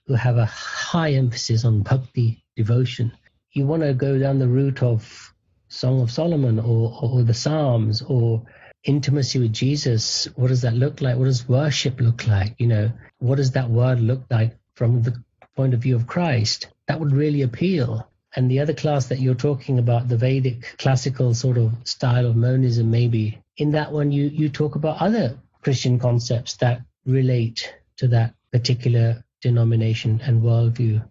who 0.08 0.16
have 0.16 0.38
a 0.38 0.46
high 0.46 1.12
emphasis 1.14 1.66
on 1.66 1.82
bhakti 1.82 2.44
devotion. 2.56 3.12
You 3.52 3.66
want 3.66 3.84
to 3.84 3.94
go 3.94 4.18
down 4.18 4.40
the 4.40 4.48
route 4.48 4.82
of 4.82 5.34
Song 5.68 6.02
of 6.02 6.12
Solomon 6.12 6.60
or, 6.60 6.98
or 7.02 7.24
the 7.24 7.34
Psalms 7.34 8.02
or 8.02 8.44
intimacy 8.84 9.40
with 9.40 9.54
Jesus. 9.54 10.28
What 10.36 10.48
does 10.48 10.62
that 10.64 10.74
look 10.74 11.02
like? 11.02 11.18
What 11.18 11.26
does 11.26 11.48
worship 11.48 12.00
look 12.02 12.28
like? 12.28 12.56
You 12.58 12.68
know, 12.68 12.92
what 13.20 13.36
does 13.36 13.52
that 13.52 13.70
word 13.70 14.00
look 14.00 14.24
like 14.30 14.58
from 14.74 15.04
the 15.04 15.24
point 15.56 15.74
of 15.74 15.82
view 15.82 15.96
of 15.96 16.08
Christ? 16.08 16.68
That 16.88 17.00
would 17.00 17.12
really 17.12 17.44
appeal. 17.44 18.08
And 18.36 18.50
the 18.50 18.60
other 18.60 18.74
class 18.74 19.08
that 19.08 19.20
you're 19.20 19.36
talking 19.36 19.80
about, 19.80 20.08
the 20.08 20.18
Vedic 20.18 20.76
classical 20.78 21.34
sort 21.34 21.58
of 21.58 21.74
style 21.84 22.26
of 22.26 22.36
monism, 22.36 22.90
maybe 22.90 23.42
in 23.58 23.72
that 23.72 23.92
one 23.92 24.12
you 24.12 24.26
you 24.26 24.50
talk 24.50 24.76
about 24.76 25.02
other 25.02 25.38
Christian 25.62 26.00
concepts 26.00 26.56
that 26.58 26.82
relate 27.06 27.74
to 28.00 28.08
that 28.08 28.34
particular 28.52 29.24
denomination 29.42 30.20
and 30.24 30.42
worldview. 30.42 31.06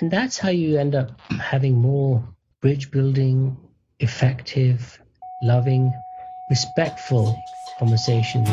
And 0.00 0.10
that's 0.10 0.38
how 0.38 0.48
you 0.48 0.78
end 0.78 0.94
up 0.94 1.20
having 1.30 1.76
more 1.76 2.22
bridge 2.60 2.90
building, 2.90 3.56
effective, 4.00 4.98
loving, 5.42 5.92
respectful 6.48 7.38
conversations. 7.78 8.48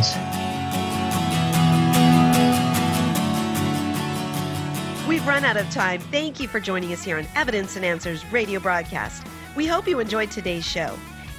We've 5.08 5.26
run 5.26 5.45
out 5.45 5.58
of 5.58 5.69
time. 5.71 6.02
Thank 6.02 6.39
you 6.39 6.47
for 6.47 6.60
joining 6.60 6.91
us 6.91 7.04
here 7.04 7.17
on 7.17 7.26
Evidence 7.36 7.78
and 7.78 7.86
Answers 7.86 8.26
radio 8.32 8.60
broadcast. 8.60 9.26
We 9.56 9.65
hope 9.65 9.88
you 9.88 10.00
enjoyed 10.00 10.32
today's 10.32 10.65
show. 10.65 10.93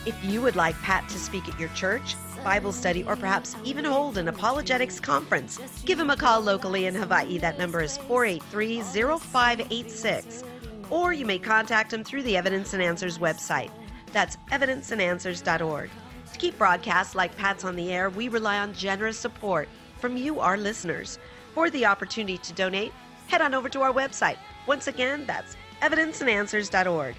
If 0.06 0.16
you 0.24 0.40
would 0.40 0.56
like 0.56 0.74
Pat 0.82 1.08
to 1.10 1.18
speak 1.18 1.48
at 1.48 1.60
your 1.60 1.68
church, 1.70 2.16
Bible 2.38 2.72
study, 2.72 3.04
or 3.04 3.16
perhaps 3.16 3.56
even 3.64 3.84
hold 3.84 4.18
an 4.18 4.28
apologetics 4.28 5.00
conference, 5.00 5.58
give 5.84 5.98
him 5.98 6.10
a 6.10 6.16
call 6.16 6.40
locally 6.40 6.86
in 6.86 6.94
Hawaii. 6.94 7.38
That 7.38 7.58
number 7.58 7.80
is 7.80 7.98
483 7.98 8.82
0586. 8.82 10.44
Or 10.90 11.12
you 11.12 11.26
may 11.26 11.38
contact 11.38 11.92
him 11.92 12.04
through 12.04 12.22
the 12.22 12.36
Evidence 12.36 12.72
and 12.72 12.82
Answers 12.82 13.18
website. 13.18 13.70
That's 14.12 14.36
evidenceandanswers.org. 14.50 15.90
To 16.32 16.38
keep 16.38 16.58
broadcasts 16.58 17.14
like 17.14 17.36
Pat's 17.36 17.64
on 17.64 17.76
the 17.76 17.92
air, 17.92 18.10
we 18.10 18.28
rely 18.28 18.58
on 18.58 18.72
generous 18.74 19.18
support 19.18 19.68
from 19.98 20.16
you, 20.16 20.40
our 20.40 20.56
listeners. 20.56 21.18
For 21.54 21.70
the 21.70 21.86
opportunity 21.86 22.38
to 22.38 22.52
donate, 22.52 22.92
head 23.26 23.42
on 23.42 23.54
over 23.54 23.68
to 23.68 23.82
our 23.82 23.92
website. 23.92 24.38
Once 24.66 24.86
again, 24.86 25.24
that's 25.26 25.56
evidenceandanswers.org. 25.82 27.14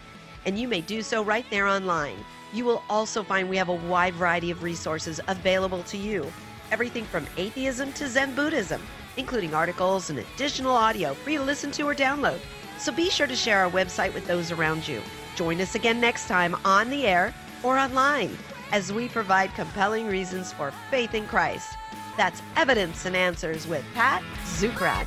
And 0.45 0.57
you 0.57 0.67
may 0.67 0.81
do 0.81 1.01
so 1.01 1.23
right 1.23 1.45
there 1.49 1.67
online. 1.67 2.17
You 2.51 2.65
will 2.65 2.83
also 2.89 3.23
find 3.23 3.49
we 3.49 3.57
have 3.57 3.69
a 3.69 3.73
wide 3.75 4.15
variety 4.15 4.51
of 4.51 4.63
resources 4.63 5.19
available 5.27 5.83
to 5.83 5.97
you. 5.97 6.31
Everything 6.71 7.05
from 7.05 7.27
atheism 7.37 7.93
to 7.93 8.07
Zen 8.07 8.35
Buddhism, 8.35 8.81
including 9.17 9.53
articles 9.53 10.09
and 10.09 10.19
additional 10.19 10.75
audio 10.75 11.13
for 11.13 11.29
you 11.29 11.39
to 11.39 11.43
listen 11.43 11.71
to 11.71 11.83
or 11.83 11.95
download. 11.95 12.39
So 12.77 12.91
be 12.91 13.09
sure 13.09 13.27
to 13.27 13.35
share 13.35 13.63
our 13.63 13.71
website 13.71 14.13
with 14.13 14.25
those 14.25 14.51
around 14.51 14.87
you. 14.87 15.01
Join 15.35 15.61
us 15.61 15.75
again 15.75 15.99
next 15.99 16.27
time 16.27 16.55
on 16.65 16.89
the 16.89 17.05
air 17.05 17.33
or 17.63 17.77
online 17.77 18.37
as 18.71 18.91
we 18.91 19.09
provide 19.09 19.53
compelling 19.53 20.07
reasons 20.07 20.51
for 20.51 20.71
faith 20.89 21.13
in 21.13 21.27
Christ. 21.27 21.77
That's 22.17 22.41
Evidence 22.55 23.05
and 23.05 23.15
Answers 23.15 23.67
with 23.67 23.83
Pat 23.93 24.23
Zukeran. 24.45 25.05